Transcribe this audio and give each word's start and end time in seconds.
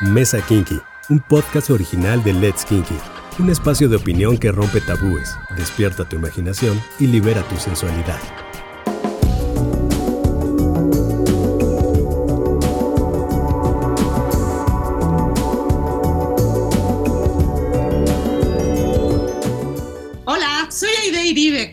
Mesa 0.00 0.40
Kinky, 0.40 0.80
un 1.10 1.20
podcast 1.20 1.68
original 1.68 2.24
de 2.24 2.32
Let's 2.32 2.64
Kinky, 2.64 2.96
un 3.38 3.50
espacio 3.50 3.86
de 3.86 3.96
opinión 3.96 4.38
que 4.38 4.50
rompe 4.50 4.80
tabúes, 4.80 5.36
despierta 5.58 6.08
tu 6.08 6.16
imaginación 6.16 6.80
y 6.98 7.06
libera 7.06 7.42
tu 7.42 7.56
sensualidad. 7.56 8.18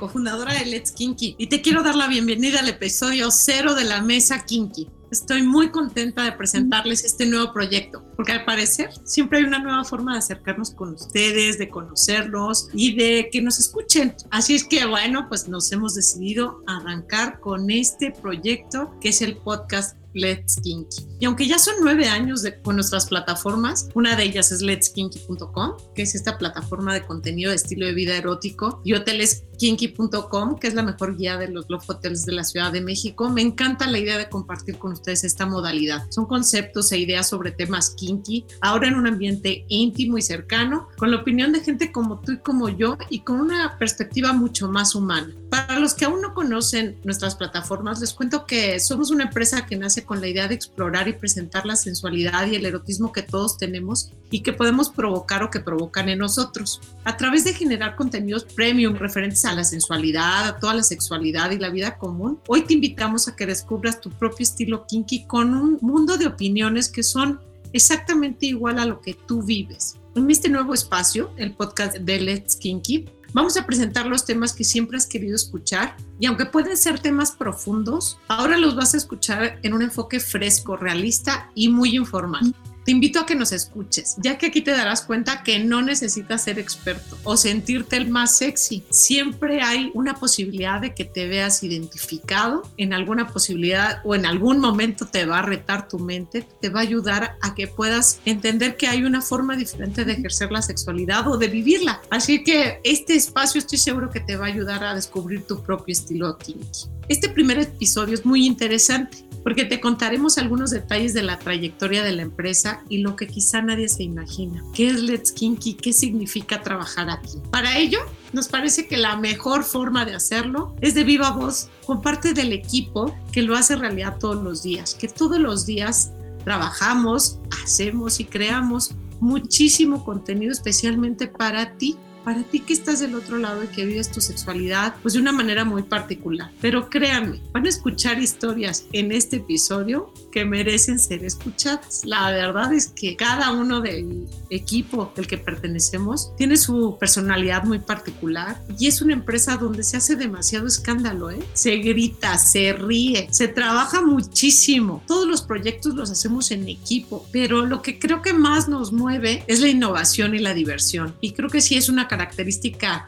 Cofundadora 0.07 0.53
de 0.53 0.65
Let's 0.65 0.93
Kinky, 0.93 1.35
y 1.37 1.47
te 1.47 1.61
quiero 1.61 1.83
dar 1.83 1.93
la 1.93 2.07
bienvenida 2.07 2.61
al 2.61 2.69
episodio 2.69 3.29
cero 3.29 3.75
de 3.75 3.83
la 3.83 4.01
Mesa 4.01 4.45
Kinky. 4.45 4.87
Estoy 5.11 5.41
muy 5.41 5.69
contenta 5.69 6.23
de 6.23 6.31
presentarles 6.31 7.03
este 7.03 7.25
nuevo 7.25 7.51
proyecto, 7.51 8.05
porque 8.15 8.31
al 8.31 8.45
parecer 8.45 8.89
siempre 9.03 9.39
hay 9.39 9.43
una 9.43 9.59
nueva 9.59 9.83
forma 9.83 10.13
de 10.13 10.19
acercarnos 10.19 10.71
con 10.71 10.93
ustedes, 10.93 11.57
de 11.57 11.67
conocerlos 11.67 12.69
y 12.73 12.95
de 12.95 13.27
que 13.31 13.41
nos 13.41 13.59
escuchen. 13.59 14.15
Así 14.31 14.55
es 14.55 14.63
que 14.63 14.85
bueno, 14.85 15.27
pues 15.27 15.49
nos 15.49 15.69
hemos 15.73 15.93
decidido 15.93 16.63
arrancar 16.67 17.41
con 17.41 17.69
este 17.69 18.11
proyecto 18.11 18.91
que 19.01 19.09
es 19.09 19.21
el 19.21 19.35
podcast 19.35 19.96
Let's 20.13 20.59
Kinky. 20.61 21.05
Y 21.19 21.25
aunque 21.25 21.47
ya 21.47 21.59
son 21.59 21.75
nueve 21.81 22.07
años 22.07 22.41
de, 22.41 22.59
con 22.61 22.75
nuestras 22.75 23.07
plataformas, 23.07 23.89
una 23.93 24.15
de 24.15 24.23
ellas 24.23 24.51
es 24.51 24.61
letskinky.com, 24.61 25.73
que 25.95 26.03
es 26.03 26.15
esta 26.15 26.37
plataforma 26.37 26.93
de 26.93 27.05
contenido 27.05 27.49
de 27.49 27.55
estilo 27.55 27.85
de 27.85 27.93
vida 27.93 28.17
erótico, 28.17 28.81
y 28.83 28.93
hoteleskinky.com, 28.93 30.57
que 30.59 30.67
es 30.67 30.73
la 30.73 30.83
mejor 30.83 31.17
guía 31.17 31.37
de 31.37 31.49
los 31.49 31.65
love 31.69 31.83
hotels 31.87 32.25
de 32.25 32.33
la 32.33 32.43
Ciudad 32.43 32.71
de 32.71 32.81
México. 32.81 33.29
Me 33.29 33.41
encanta 33.41 33.87
la 33.87 33.99
idea 33.99 34.17
de 34.17 34.29
compartir 34.29 34.77
con 34.77 34.93
ustedes 34.93 35.23
esta 35.23 35.45
modalidad. 35.45 36.05
Son 36.09 36.25
conceptos 36.25 36.91
e 36.91 36.97
ideas 36.97 37.27
sobre 37.29 37.51
temas 37.51 37.91
kinky, 37.91 38.45
ahora 38.61 38.87
en 38.87 38.95
un 38.95 39.07
ambiente 39.07 39.65
íntimo 39.67 40.17
y 40.17 40.21
cercano, 40.21 40.87
con 40.97 41.11
la 41.11 41.17
opinión 41.17 41.51
de 41.51 41.61
gente 41.61 41.91
como 41.91 42.19
tú 42.19 42.33
y 42.33 42.37
como 42.39 42.69
yo, 42.69 42.97
y 43.09 43.19
con 43.19 43.39
una 43.39 43.77
perspectiva 43.77 44.33
mucho 44.33 44.69
más 44.69 44.95
humana. 44.95 45.33
Para 45.49 45.79
los 45.79 45.93
que 45.93 46.05
aún 46.05 46.21
no 46.21 46.33
conocen 46.33 46.99
nuestras 47.03 47.35
plataformas, 47.35 47.99
les 47.99 48.13
cuento 48.13 48.45
que 48.45 48.79
somos 48.79 49.11
una 49.11 49.25
empresa 49.25 49.65
que 49.65 49.77
nace 49.77 50.05
con 50.07 50.21
la 50.21 50.27
idea 50.27 50.47
de 50.47 50.55
explorar 50.55 51.07
y 51.07 51.13
presentar 51.13 51.67
la 51.67 51.75
sensualidad 51.75 52.47
y 52.47 52.55
el 52.55 52.65
erotismo 52.65 53.11
que 53.11 53.21
todos 53.21 53.59
tenemos 53.59 54.11
y 54.31 54.41
que 54.41 54.53
podemos 54.53 54.89
provocar 54.89 55.43
o 55.43 55.51
que 55.51 55.59
provocan 55.59 56.09
en 56.09 56.17
nosotros. 56.17 56.81
A 57.03 57.15
través 57.15 57.43
de 57.43 57.53
generar 57.53 57.95
contenidos 57.95 58.45
premium 58.45 58.95
referentes 58.95 59.45
a 59.45 59.53
la 59.53 59.63
sensualidad, 59.63 60.47
a 60.47 60.59
toda 60.59 60.73
la 60.73 60.83
sexualidad 60.83 61.51
y 61.51 61.59
la 61.59 61.69
vida 61.69 61.99
común, 61.99 62.39
hoy 62.47 62.63
te 62.63 62.73
invitamos 62.73 63.27
a 63.27 63.35
que 63.35 63.45
descubras 63.45 64.01
tu 64.01 64.09
propio 64.09 64.43
estilo 64.43 64.87
kinky 64.87 65.25
con 65.25 65.53
un 65.53 65.77
mundo 65.81 66.17
de 66.17 66.25
opiniones 66.25 66.89
que 66.89 67.03
son 67.03 67.39
exactamente 67.73 68.47
igual 68.47 68.79
a 68.79 68.85
lo 68.85 69.01
que 69.01 69.13
tú 69.13 69.43
vives. 69.43 69.95
En 70.15 70.31
este 70.31 70.49
nuevo 70.49 70.73
espacio, 70.73 71.31
el 71.37 71.53
podcast 71.53 71.97
de 71.97 72.19
Let's 72.19 72.55
Kinky, 72.55 73.05
Vamos 73.33 73.57
a 73.57 73.65
presentar 73.65 74.05
los 74.05 74.25
temas 74.25 74.53
que 74.53 74.63
siempre 74.63 74.97
has 74.97 75.05
querido 75.05 75.35
escuchar 75.35 75.95
y 76.19 76.25
aunque 76.25 76.45
pueden 76.45 76.77
ser 76.77 76.99
temas 76.99 77.31
profundos, 77.31 78.17
ahora 78.27 78.57
los 78.57 78.75
vas 78.75 78.93
a 78.93 78.97
escuchar 78.97 79.59
en 79.63 79.73
un 79.73 79.81
enfoque 79.81 80.19
fresco, 80.19 80.77
realista 80.77 81.51
y 81.53 81.69
muy 81.69 81.95
informal. 81.95 82.53
Te 82.87 82.93
invito 82.93 83.19
a 83.19 83.25
que 83.25 83.35
nos 83.35 83.51
escuches, 83.51 84.15
ya 84.15 84.37
que 84.37 84.45
aquí 84.45 84.61
te 84.61 84.71
darás 84.71 85.01
cuenta 85.01 85.43
que 85.43 85.59
no 85.59 85.81
necesitas 85.81 86.45
ser 86.45 86.57
experto 86.57 87.17
o 87.25 87.35
sentirte 87.35 87.97
el 87.97 88.07
más 88.07 88.37
sexy. 88.37 88.85
Siempre 88.91 89.61
hay 89.61 89.91
una 89.93 90.13
posibilidad 90.13 90.79
de 90.79 90.95
que 90.95 91.03
te 91.03 91.27
veas 91.27 91.63
identificado 91.63 92.63
en 92.77 92.93
alguna 92.93 93.27
posibilidad 93.27 93.99
o 94.05 94.15
en 94.15 94.25
algún 94.25 94.59
momento 94.59 95.05
te 95.05 95.25
va 95.25 95.39
a 95.39 95.41
retar 95.41 95.89
tu 95.89 95.99
mente, 95.99 96.47
te 96.61 96.69
va 96.69 96.79
a 96.79 96.83
ayudar 96.83 97.35
a 97.41 97.55
que 97.55 97.67
puedas 97.67 98.21
entender 98.23 98.77
que 98.77 98.87
hay 98.87 99.03
una 99.03 99.21
forma 99.21 99.57
diferente 99.57 100.05
de 100.05 100.13
ejercer 100.13 100.53
la 100.53 100.61
sexualidad 100.61 101.27
o 101.27 101.37
de 101.37 101.49
vivirla. 101.49 102.01
Así 102.09 102.41
que 102.45 102.79
este 102.85 103.15
espacio 103.15 103.59
estoy 103.59 103.79
seguro 103.79 104.11
que 104.11 104.21
te 104.21 104.37
va 104.37 104.45
a 104.45 104.47
ayudar 104.47 104.85
a 104.85 104.95
descubrir 104.95 105.43
tu 105.43 105.61
propio 105.61 105.91
estilo 105.91 106.37
kinky. 106.37 106.87
Este 107.09 107.27
primer 107.27 107.59
episodio 107.59 108.13
es 108.13 108.25
muy 108.25 108.45
interesante 108.45 109.26
porque 109.47 109.63
te 109.63 109.79
contaremos 109.79 110.37
algunos 110.37 110.71
detalles 110.71 111.13
de 111.13 111.23
la 111.23 111.39
trayectoria 111.39 112.03
de 112.03 112.11
la 112.11 112.21
empresa 112.21 112.83
y 112.89 112.97
lo 112.97 113.15
que 113.15 113.27
quizá 113.27 113.61
nadie 113.61 113.87
se 113.87 114.03
imagina. 114.03 114.61
¿Qué 114.73 114.89
es 114.89 115.01
Let's 115.01 115.31
Kinky? 115.31 115.75
¿Qué 115.75 115.93
significa 115.93 116.61
trabajar 116.63 117.09
aquí? 117.09 117.37
Para 117.49 117.77
ello, 117.77 117.99
nos 118.33 118.49
parece 118.49 118.89
que 118.89 118.97
la 118.97 119.15
mejor 119.15 119.63
forma 119.63 120.03
de 120.03 120.15
hacerlo 120.15 120.75
es 120.81 120.95
de 120.95 121.05
viva 121.05 121.31
voz 121.31 121.69
con 121.85 122.01
parte 122.01 122.33
del 122.33 122.51
equipo 122.51 123.15
que 123.31 123.41
lo 123.41 123.55
hace 123.55 123.77
realidad 123.77 124.17
todos 124.19 124.43
los 124.43 124.63
días, 124.63 124.95
que 124.95 125.07
todos 125.07 125.39
los 125.39 125.65
días 125.65 126.11
trabajamos, 126.43 127.39
hacemos 127.63 128.19
y 128.19 128.25
creamos 128.25 128.95
muchísimo 129.21 130.03
contenido 130.03 130.51
especialmente 130.51 131.27
para 131.27 131.77
ti 131.77 131.95
para 132.27 132.43
ti 132.43 132.59
que 132.59 132.73
estás 132.73 132.99
del 132.99 133.15
otro 133.15 133.37
lado 133.37 133.63
y 133.63 133.67
que 133.67 133.85
vives 133.85 134.11
tu 134.11 134.19
sexualidad 134.19 134.95
pues 135.01 135.13
de 135.13 135.21
una 135.21 135.31
manera 135.31 135.63
muy 135.63 135.83
particular. 135.83 136.51
Pero 136.59 136.89
créanme, 136.89 137.39
van 137.53 137.65
a 137.65 137.69
escuchar 137.69 138.21
historias 138.21 138.83
en 138.91 139.13
este 139.13 139.37
episodio 139.37 140.11
que 140.29 140.43
merecen 140.43 140.99
ser 140.99 141.23
escuchadas. 141.23 142.01
La 142.03 142.29
verdad 142.31 142.73
es 142.73 142.87
que 142.87 143.15
cada 143.15 143.53
uno 143.53 143.79
del 143.79 144.27
equipo 144.49 145.13
del 145.15 145.25
que 145.25 145.37
pertenecemos 145.37 146.35
tiene 146.35 146.57
su 146.57 146.97
personalidad 146.99 147.63
muy 147.63 147.79
particular 147.79 148.61
y 148.77 148.87
es 148.87 149.01
una 149.01 149.13
empresa 149.13 149.55
donde 149.55 149.83
se 149.83 149.95
hace 149.95 150.17
demasiado 150.17 150.67
escándalo, 150.67 151.31
¿eh? 151.31 151.39
Se 151.53 151.77
grita, 151.77 152.37
se 152.39 152.73
ríe, 152.73 153.29
se 153.31 153.47
trabaja 153.47 154.01
muchísimo. 154.01 155.01
Todos 155.07 155.29
los 155.29 155.43
proyectos 155.43 155.95
los 155.95 156.11
hacemos 156.11 156.51
en 156.51 156.67
equipo, 156.67 157.25
pero 157.31 157.65
lo 157.65 157.81
que 157.81 157.99
creo 157.99 158.21
que 158.21 158.33
más 158.33 158.67
nos 158.67 158.91
mueve 158.91 159.45
es 159.47 159.61
la 159.61 159.69
innovación 159.69 160.35
y 160.35 160.39
la 160.39 160.53
diversión. 160.53 161.15
Y 161.21 161.31
creo 161.31 161.49
que 161.49 161.61
sí 161.61 161.77
es 161.77 161.87
una 161.87 162.01
característica 162.01 162.16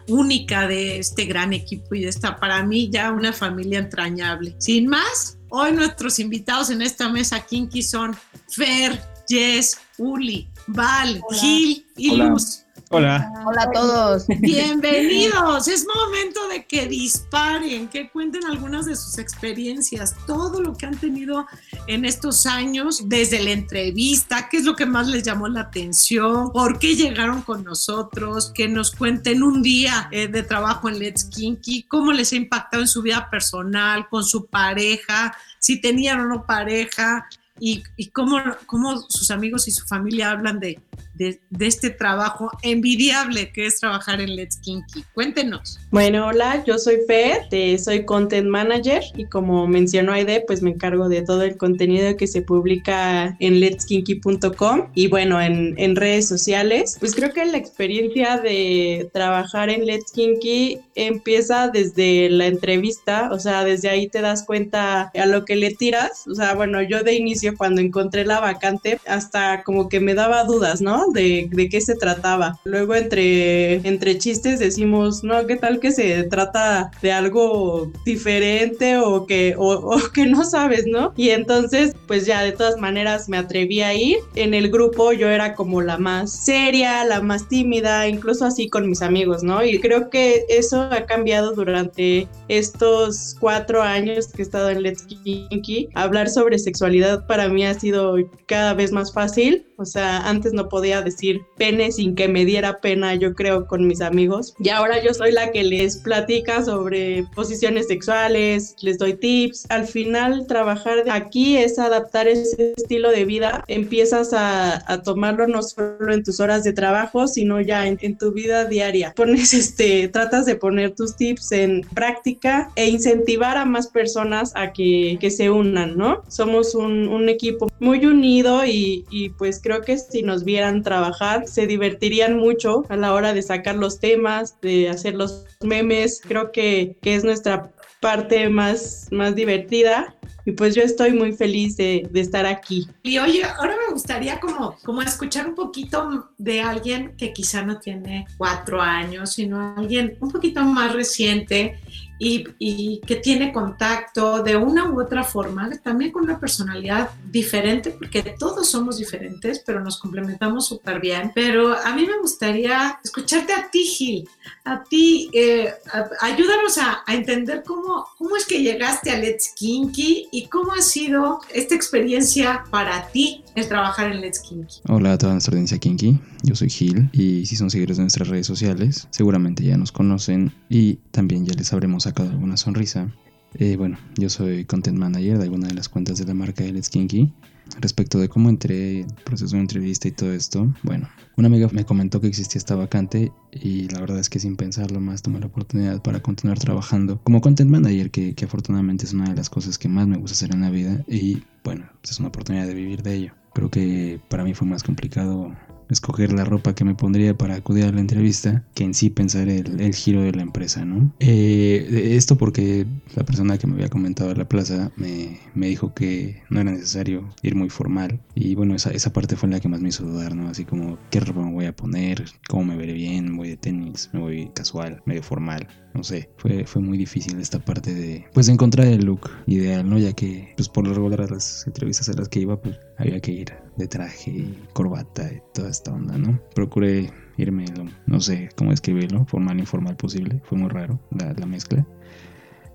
única 0.08 0.68
de 0.68 1.00
este 1.00 1.26
gran 1.26 1.54
equipo 1.54 1.96
y 1.96 2.02
de 2.02 2.10
esta, 2.10 2.40
para 2.40 2.64
mí, 2.64 2.90
ya 2.92 3.12
una 3.12 3.34
familia 3.34 3.80
entrañable. 3.80 4.56
Sin 4.60 4.88
más, 4.88 5.38
hoy 5.50 5.72
nuestros 5.72 6.20
invitados 6.20 6.70
en 6.70 6.82
esta 6.82 7.10
mesa 7.10 7.46
kinky 7.46 7.82
son 7.82 8.16
Fer, 8.50 9.02
Jess, 9.28 9.78
Uli, 9.98 10.48
Val, 10.68 11.22
Gil 11.40 11.86
y 11.98 12.16
Luz. 12.16 12.64
Hola. 12.92 13.32
Hola 13.46 13.64
a 13.64 13.72
todos. 13.72 14.26
Bienvenidos. 14.40 15.68
Es 15.68 15.86
momento 15.86 16.48
de 16.48 16.66
que 16.66 16.88
disparen, 16.88 17.88
que 17.88 18.10
cuenten 18.10 18.44
algunas 18.46 18.88
de 18.88 18.96
sus 18.96 19.20
experiencias, 19.20 20.16
todo 20.26 20.60
lo 20.60 20.74
que 20.74 20.88
han 20.88 20.98
tenido 20.98 21.46
en 21.86 22.04
estos 22.04 22.48
años, 22.48 23.08
desde 23.08 23.44
la 23.44 23.52
entrevista, 23.52 24.50
qué 24.50 24.58
es 24.58 24.66
lo 24.66 24.76
que 24.76 24.88
más 24.88 25.08
les 25.08 25.22
llamó 25.22 25.48
la 25.48 25.62
atención, 25.62 26.52
por 26.52 26.80
qué 26.80 26.96
llegaron 26.96 27.44
con 27.44 27.64
nosotros, 27.64 28.52
que 28.56 28.68
nos 28.68 28.90
cuenten 28.90 29.44
un 29.44 29.62
día 29.62 30.10
eh, 30.12 30.28
de 30.28 30.42
trabajo 30.42 30.90
en 30.90 30.98
Let's 30.98 31.26
Kinky, 31.26 31.84
cómo 31.84 32.12
les 32.12 32.34
ha 32.34 32.38
impactado 32.38 32.82
en 32.82 32.88
su 32.88 33.04
vida 33.04 33.30
personal, 33.30 34.10
con 34.10 34.24
su 34.24 34.48
pareja, 34.48 35.38
si 35.60 35.80
tenían 35.80 36.22
o 36.22 36.26
no 36.26 36.44
pareja, 36.44 37.28
y, 37.60 37.84
cómo, 38.12 38.38
cómo 38.66 38.98
sus 39.10 39.32
amigos 39.32 39.68
y 39.68 39.72
su 39.72 39.86
familia 39.86 40.32
hablan 40.32 40.60
de, 40.60 40.80
de, 41.16 41.40
de, 41.50 41.68
este 41.68 41.90
trabajo 41.90 42.50
envidiable 42.62 43.52
que 43.52 43.66
es 43.66 43.80
trabajar 43.80 44.22
en 44.22 44.36
Let's 44.36 44.58
Kinky. 44.58 45.04
Cuéntenos. 45.14 45.80
Bueno, 45.92 46.28
hola, 46.28 46.64
yo 46.66 46.78
soy 46.78 46.98
Fer, 47.08 47.48
eh, 47.52 47.78
soy 47.78 48.06
Content 48.06 48.48
Manager 48.48 49.04
y 49.16 49.26
como 49.26 49.68
mencionó 49.68 50.14
Aide, 50.14 50.44
pues 50.46 50.62
me 50.62 50.72
encargo 50.72 51.10
de 51.10 51.22
todo 51.22 51.44
el 51.44 51.58
contenido 51.58 52.16
que 52.16 52.28
se 52.28 52.42
publica 52.42 53.36
en 53.40 53.60
letskinky.com 53.60 54.92
y 54.96 55.08
bueno, 55.08 55.42
en, 55.42 55.76
en, 55.78 55.96
redes 55.96 56.28
sociales. 56.28 56.98
Pues 57.00 57.16
creo 57.16 57.34
que 57.34 57.46
la 57.46 57.58
experiencia 57.58 58.38
de 58.38 59.10
trabajar 59.14 59.70
en 59.70 59.86
Let's 59.86 60.12
Kinky 60.12 60.80
empieza 60.96 61.68
desde 61.68 62.30
la 62.30 62.48
entrevista, 62.48 63.30
o 63.32 63.40
sea, 63.40 63.64
desde 63.64 63.90
ahí 63.90 64.08
te 64.08 64.22
das 64.22 64.44
cuenta 64.44 65.12
a 65.14 65.26
lo 65.26 65.46
que 65.46 65.56
le 65.56 65.74
tiras. 65.74 66.28
O 66.28 66.36
sea, 66.36 66.54
bueno, 66.56 66.82
yo 66.82 67.04
de 67.04 67.16
inicio 67.16 67.49
cuando 67.56 67.82
encontré 67.82 68.26
la 68.26 68.40
vacante, 68.40 69.00
hasta 69.08 69.64
como 69.64 69.90
que 69.90 70.00
me 70.00 70.14
daba 70.14 70.44
dudas, 70.44 70.82
¿no? 70.82 71.08
De, 71.12 71.50
de, 71.52 71.70
qué 71.70 71.82
se 71.82 71.96
trataba. 71.96 72.60
Luego 72.64 72.96
entre, 72.96 73.76
entre 73.88 74.18
chistes 74.18 74.60
decimos, 74.60 75.24
no, 75.24 75.46
¿qué 75.46 75.56
tal 75.56 75.80
que 75.80 75.92
se 75.92 76.24
trata 76.24 76.92
de 77.02 77.12
algo 77.12 77.92
diferente 78.06 78.98
o 78.98 79.26
que, 79.26 79.56
o, 79.58 79.96
o 79.96 80.00
que 80.14 80.26
no 80.26 80.44
sabes, 80.44 80.86
¿no? 80.88 81.14
Y 81.16 81.30
entonces, 81.30 81.94
pues 82.08 82.26
ya 82.26 82.42
de 82.42 82.52
todas 82.52 82.78
maneras 82.78 83.30
me 83.30 83.38
atreví 83.38 83.82
a 83.82 83.94
ir. 83.94 84.18
En 84.36 84.54
el 84.54 84.70
grupo 84.70 85.12
yo 85.14 85.28
era 85.28 85.56
como 85.56 85.82
la 85.82 85.98
más 85.98 86.32
seria, 86.32 87.04
la 87.06 87.22
más 87.22 87.48
tímida, 87.48 88.08
incluso 88.08 88.46
así 88.46 88.70
con 88.70 88.90
mis 88.90 89.02
amigos, 89.02 89.44
¿no? 89.44 89.64
Y 89.64 89.80
creo 89.80 90.10
que 90.10 90.46
eso 90.50 90.82
ha 90.82 91.06
cambiado 91.06 91.54
durante 91.54 92.28
estos 92.48 93.36
cuatro 93.40 93.82
años 93.82 94.28
que 94.28 94.42
he 94.42 94.46
estado 94.46 94.70
en 94.70 94.84
Let's 94.84 95.04
Kinky. 95.04 95.90
Hablar 95.94 96.30
sobre 96.30 96.60
sexualidad 96.60 97.26
para 97.28 97.39
mí 97.48 97.66
ha 97.66 97.74
sido 97.74 98.18
cada 98.46 98.74
vez 98.74 98.92
más 98.92 99.14
fácil. 99.14 99.66
O 99.80 99.86
sea, 99.86 100.28
antes 100.28 100.52
no 100.52 100.68
podía 100.68 101.02
decir 101.02 101.42
pene 101.56 101.94
sin 101.94 102.14
que 102.14 102.28
me 102.28 102.44
diera 102.44 102.82
pena, 102.82 103.16
yo 103.16 103.34
creo, 103.34 103.66
con 103.66 103.88
mis 103.88 104.02
amigos. 104.02 104.54
Y 104.60 104.70
ahora 104.70 105.02
yo 105.02 105.14
soy 105.14 105.32
la 105.32 105.54
que 105.54 105.64
les 105.64 105.98
platica 105.98 106.66
sobre 106.66 107.24
posiciones 107.34 107.88
sexuales, 107.88 108.76
les 108.82 108.98
doy 108.98 109.14
tips. 109.14 109.68
Al 109.70 109.88
final, 109.88 110.48
trabajar 110.48 111.10
aquí 111.10 111.56
es 111.56 111.80
adaptar 111.80 112.28
ese 112.28 112.74
estilo 112.76 113.10
de 113.10 113.24
vida. 113.24 113.64
Empiezas 113.68 114.32
a, 114.34 114.84
tomarlo 115.06 115.48
no 115.48 115.64
solo 115.64 116.12
en 116.12 116.24
tus 116.24 116.42
horas 116.42 116.66
de 116.66 116.74
trabajo, 116.74 117.28
sino 117.28 117.62
ya 117.62 117.88
en, 117.88 118.18
tu 118.18 118.34
vida 118.34 118.66
diaria. 118.66 119.14
Pones 119.16 119.54
este, 119.54 120.10
tratas 120.10 120.46
de 120.46 120.56
poner 120.56 120.94
tus 120.94 121.16
tips 121.16 121.54
en 121.54 121.82
práctica 121.94 122.70
e 122.76 122.90
incentivar 122.90 123.56
a 123.56 123.64
más 123.64 123.88
personas 123.88 124.52
a 124.56 124.74
que, 124.74 125.18
que 125.22 125.32
se 125.32 125.50
unan, 125.50 125.98
¿no? 125.98 126.22
Somos 126.28 126.76
un, 126.76 127.08
un 127.08 127.29
equipo 127.30 127.68
muy 127.80 128.06
unido 128.06 128.66
y, 128.66 129.06
y 129.10 129.30
pues 129.30 129.60
creo 129.62 129.82
que 129.82 129.98
si 129.98 130.24
nos 130.24 130.44
vieran 130.44 130.84
trabajar 130.84 131.48
se 131.48 131.68
divertirían 131.68 132.38
mucho 132.38 132.86
a 132.90 132.96
la 132.96 133.14
hora 133.14 133.34
de 133.34 133.42
sacar 133.42 133.76
los 133.76 134.00
temas, 134.00 134.60
de 134.62 134.90
hacer 134.90 135.16
los 135.16 135.46
memes. 135.62 136.22
Creo 136.28 136.52
que, 136.52 136.98
que 137.02 137.16
es 137.16 137.24
nuestra 137.24 137.72
parte 138.02 138.50
más, 138.50 139.08
más 139.12 139.36
divertida 139.36 140.16
y 140.46 140.52
pues 140.54 140.74
yo 140.74 140.82
estoy 140.82 141.14
muy 141.14 141.34
feliz 141.34 141.76
de, 141.78 142.08
de, 142.10 142.22
estar 142.22 142.46
aquí. 142.46 142.88
Y 143.04 143.20
oye, 143.20 143.44
ahora 143.44 143.76
me 143.88 143.94
gustaría 143.94 144.40
como, 144.40 144.78
como 144.84 145.02
escuchar 145.02 145.48
un 145.48 145.56
poquito 145.56 146.30
de 146.38 146.62
alguien 146.62 147.16
que 147.18 147.34
quizá 147.34 147.64
no 147.64 147.80
tiene 147.80 148.26
cuatro 148.38 148.82
años, 148.82 149.34
sino 149.34 149.76
alguien 149.78 150.18
un 150.22 150.32
poquito 150.32 150.62
más 150.64 150.94
reciente 150.94 151.80
y, 152.20 153.00
que 153.08 153.16
tiene 153.16 153.54
contacto 153.54 154.44
de 154.44 154.58
una 154.58 154.90
u 154.90 155.02
otra 155.02 155.24
forma, 155.24 155.70
también 155.82 156.12
con 156.12 156.24
una 156.24 156.40
personalidad 156.40 157.10
diferente, 157.32 157.92
porque 157.92 158.36
todos 158.38 158.68
somos 158.68 158.98
diferentes, 158.98 159.64
pero 159.66 159.80
nos 159.80 160.00
complementamos 160.00 160.68
súper 160.68 161.00
bien. 161.00 161.32
Pero 161.34 161.74
a 161.74 161.96
mí 161.96 162.06
me 162.06 162.20
gustaría 162.20 163.00
escucharte 163.04 163.54
a 163.54 163.72
ti, 163.72 163.86
Gil, 163.86 164.30
a 164.66 164.84
ti, 164.84 165.30
eh, 165.34 165.74
ayúdanos 166.20 166.78
a, 166.78 167.04
entender 167.08 167.64
cómo, 167.66 168.06
cómo 168.18 168.36
es 168.36 168.46
que 168.46 168.62
llegaste 168.62 169.10
a 169.12 169.18
Let's 169.18 169.54
Kinky 169.56 170.28
y 170.32 170.48
cómo 170.48 170.74
ha 170.74 170.82
sido 170.82 171.40
esta 171.54 171.74
experiencia 171.74 172.64
para 172.70 173.08
ti 173.08 173.44
el 173.60 173.68
trabajar 173.68 174.12
en 174.12 174.22
Let's 174.22 174.40
Kinky. 174.40 174.82
Hola 174.88 175.14
a 175.14 175.18
toda 175.18 175.34
nuestra 175.34 175.52
audiencia 175.52 175.78
Kinky, 175.78 176.20
yo 176.44 176.56
soy 176.56 176.70
Gil 176.70 177.10
y 177.12 177.46
si 177.46 177.56
son 177.58 177.70
seguidores 177.70 177.98
de 177.98 178.04
nuestras 178.04 178.30
redes 178.30 178.48
sociales, 178.48 179.08
seguramente 179.12 179.64
ya 179.64 179.78
nos 179.78 179.92
conocen 179.92 180.54
y 180.70 180.96
también 181.12 181.46
ya 181.46 181.54
les 181.54 181.74
habremos 181.74 182.04
sacado 182.04 182.30
alguna 182.30 182.56
sonrisa. 182.56 183.14
Eh, 183.56 183.76
bueno, 183.76 183.98
yo 184.18 184.30
soy 184.30 184.64
content 184.64 184.98
manager 184.98 185.40
de 185.40 185.44
alguna 185.46 185.68
de 185.68 185.74
las 185.74 185.90
cuentas 185.90 186.20
de 186.20 186.26
la 186.26 186.34
marca 186.34 186.64
de 186.64 186.72
Let's 186.72 186.90
Kinky. 186.90 187.34
Respecto 187.80 188.18
de 188.18 188.30
cómo 188.30 188.50
entré, 188.50 189.02
el 189.02 189.14
proceso 189.26 189.56
de 189.56 189.62
entrevista 189.62 190.08
y 190.08 190.12
todo 190.12 190.34
esto, 190.34 190.74
bueno, 190.82 191.08
una 191.36 191.48
amiga 191.48 191.68
me 191.72 191.86
comentó 191.86 192.20
que 192.20 192.28
existía 192.28 192.58
esta 192.58 192.76
vacante 192.76 193.32
y 193.52 193.90
la 193.90 194.00
verdad 194.00 194.20
es 194.20 194.30
que 194.30 194.40
sin 194.40 194.56
pensarlo 194.56 195.00
más 195.00 195.22
tomé 195.22 195.40
la 195.40 195.48
oportunidad 195.48 196.02
para 196.02 196.22
continuar 196.22 196.58
trabajando 196.58 197.22
como 197.24 197.42
content 197.42 197.70
manager, 197.70 198.10
que, 198.10 198.34
que 198.34 198.46
afortunadamente 198.46 199.06
es 199.06 199.14
una 199.14 199.30
de 199.30 199.36
las 199.36 199.50
cosas 199.50 199.78
que 199.78 199.88
más 199.88 200.08
me 200.08 200.18
gusta 200.18 200.34
hacer 200.34 200.56
en 200.56 200.62
la 200.62 200.72
vida 200.72 201.04
y 201.08 201.44
bueno, 201.64 201.86
es 202.04 202.20
una 202.20 202.30
oportunidad 202.30 202.66
de 202.66 202.74
vivir 202.74 203.04
de 203.04 203.14
ello. 203.14 203.39
Creo 203.54 203.70
que 203.70 204.20
para 204.30 204.44
mí 204.44 204.54
fue 204.54 204.68
más 204.68 204.84
complicado 204.84 205.52
escoger 205.90 206.32
la 206.34 206.46
ropa 206.46 206.76
que 206.76 206.86
me 206.86 206.96
pondría 206.96 207.36
para 207.38 207.56
acudir 207.56 207.86
a 207.86 207.92
la 207.92 208.00
entrevista 208.00 208.64
que 208.76 208.84
en 208.84 208.94
sí 208.94 209.10
pensar 209.10 209.50
el, 209.50 209.82
el 209.82 209.96
giro 209.96 210.22
de 210.22 210.32
la 210.32 210.44
empresa, 210.44 210.86
¿no? 210.86 211.12
Eh, 211.20 212.12
esto 212.16 212.38
porque 212.38 212.86
la 213.16 213.24
persona 213.24 213.58
que 213.58 213.68
me 213.68 213.74
había 213.74 213.90
comentado 213.90 214.32
en 214.32 214.38
la 214.38 214.48
plaza 214.48 214.92
me, 214.96 215.40
me, 215.56 215.68
dijo 215.68 215.94
que 215.94 216.44
no 216.50 216.62
era 216.62 216.72
necesario 216.72 217.30
ir 217.42 217.56
muy 217.56 217.70
formal 217.70 218.20
y 218.36 218.56
bueno, 218.56 218.76
esa, 218.76 218.92
esa 218.92 219.12
parte 219.14 219.36
fue 219.36 219.50
la 219.50 219.60
que 219.60 219.68
más 219.68 219.82
me 219.82 219.90
hizo 219.90 220.06
dudar, 220.06 220.36
¿no? 220.36 220.50
Así 220.50 220.66
como, 220.66 220.98
¿qué 221.10 221.20
ropa 221.20 221.42
me 221.42 221.54
voy 221.54 221.66
a 221.66 221.76
poner? 221.76 222.26
¿Cómo 222.48 222.66
me 222.66 222.78
veré 222.78 222.94
bien? 222.94 223.36
¿Voy 223.36 223.50
de 223.50 223.58
tenis? 223.58 224.10
¿Me 224.14 224.20
voy 224.20 224.52
casual? 224.54 225.02
¿Medio 225.06 225.24
formal? 225.24 225.68
No 225.94 226.04
sé, 226.04 226.30
fue, 226.38 226.66
fue 226.66 226.82
muy 226.82 226.98
difícil 226.98 227.40
esta 227.40 227.60
parte 227.60 227.94
de, 227.94 228.26
pues, 228.34 228.48
encontrar 228.50 228.88
el 228.88 229.06
look 229.06 229.30
ideal, 229.48 229.90
¿no? 229.90 229.98
Ya 229.98 230.14
que, 230.14 230.54
pues, 230.56 230.70
por 230.70 230.88
lo 230.88 230.94
regular 230.94 231.30
las 231.32 231.66
entrevistas 231.68 232.10
a 232.10 232.14
las 232.14 232.30
que 232.30 232.42
iba, 232.42 232.62
pues, 232.62 232.80
había 232.98 233.20
que 233.20 233.32
ir 233.32 233.54
de 233.78 233.88
traje 233.88 234.32
y 234.32 234.64
corbata 234.74 235.32
y 235.32 235.42
toda 235.54 235.70
esta 235.70 235.94
onda, 235.94 236.18
¿no? 236.18 236.40
Procuré 236.54 237.12
irme, 237.38 237.66
no 238.06 238.20
sé 238.20 238.50
cómo 238.56 238.72
describirlo, 238.72 239.26
formal, 239.26 239.60
informal 239.60 239.96
posible, 239.96 240.42
fue 240.44 240.58
muy 240.58 240.70
raro 240.70 241.00
la, 241.12 241.34
la 241.34 241.46
mezcla. 241.46 241.86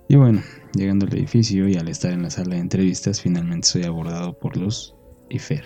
Y 0.08 0.16
bueno, 0.16 0.42
llegando 0.74 1.06
al 1.06 1.14
edificio 1.14 1.68
y 1.68 1.76
al 1.76 1.88
estar 1.88 2.12
en 2.12 2.22
la 2.22 2.30
sala 2.30 2.56
de 2.56 2.60
entrevistas, 2.60 3.20
finalmente 3.20 3.68
soy 3.68 3.84
abordado 3.84 4.38
por 4.38 4.56
Luz 4.56 4.94
y 5.30 5.38
Fer. 5.38 5.64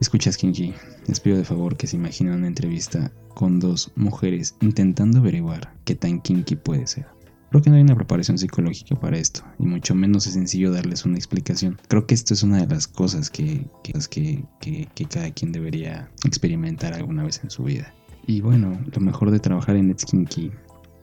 Escuchas, 0.00 0.36
Kinky, 0.36 0.74
les 1.06 1.18
pido 1.18 1.36
de 1.36 1.44
favor 1.44 1.76
que 1.76 1.86
se 1.86 1.96
imaginen 1.96 2.34
una 2.34 2.46
entrevista 2.46 3.10
con 3.34 3.58
dos 3.58 3.90
mujeres 3.96 4.54
intentando 4.60 5.18
averiguar 5.18 5.74
qué 5.84 5.94
tan 5.94 6.20
kinky 6.20 6.56
puede 6.56 6.86
ser. 6.86 7.06
Creo 7.50 7.62
que 7.62 7.70
no 7.70 7.76
hay 7.76 7.82
una 7.82 7.96
preparación 7.96 8.36
psicológica 8.38 8.94
para 8.94 9.18
esto, 9.18 9.42
y 9.58 9.64
mucho 9.64 9.94
menos 9.94 10.26
es 10.26 10.34
sencillo 10.34 10.70
darles 10.70 11.04
una 11.04 11.16
explicación. 11.16 11.80
Creo 11.88 12.06
que 12.06 12.14
esto 12.14 12.34
es 12.34 12.42
una 12.42 12.58
de 12.58 12.66
las 12.66 12.86
cosas 12.86 13.30
que, 13.30 13.66
que, 13.82 14.44
que, 14.60 14.88
que 14.94 15.04
cada 15.06 15.30
quien 15.32 15.50
debería 15.50 16.10
experimentar 16.24 16.94
alguna 16.94 17.24
vez 17.24 17.40
en 17.42 17.50
su 17.50 17.64
vida. 17.64 17.92
Y 18.26 18.42
bueno, 18.42 18.78
lo 18.92 19.00
mejor 19.00 19.30
de 19.30 19.40
trabajar 19.40 19.76
en 19.76 19.90
It's 19.90 20.04
Kinky 20.04 20.52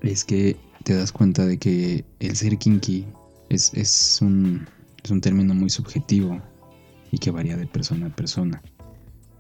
es 0.03 0.23
que 0.23 0.55
te 0.83 0.93
das 0.93 1.11
cuenta 1.11 1.45
de 1.45 1.57
que 1.57 2.05
el 2.19 2.35
ser 2.35 2.57
kinky 2.57 3.05
es, 3.49 3.73
es, 3.73 4.19
un, 4.21 4.67
es 5.03 5.09
un 5.09 5.19
término 5.19 5.55
muy 5.55 5.71
subjetivo 5.71 6.39
y 7.11 7.17
que 7.17 7.31
varía 7.31 7.57
de 7.57 7.65
persona 7.65 8.07
a 8.07 8.15
persona. 8.15 8.61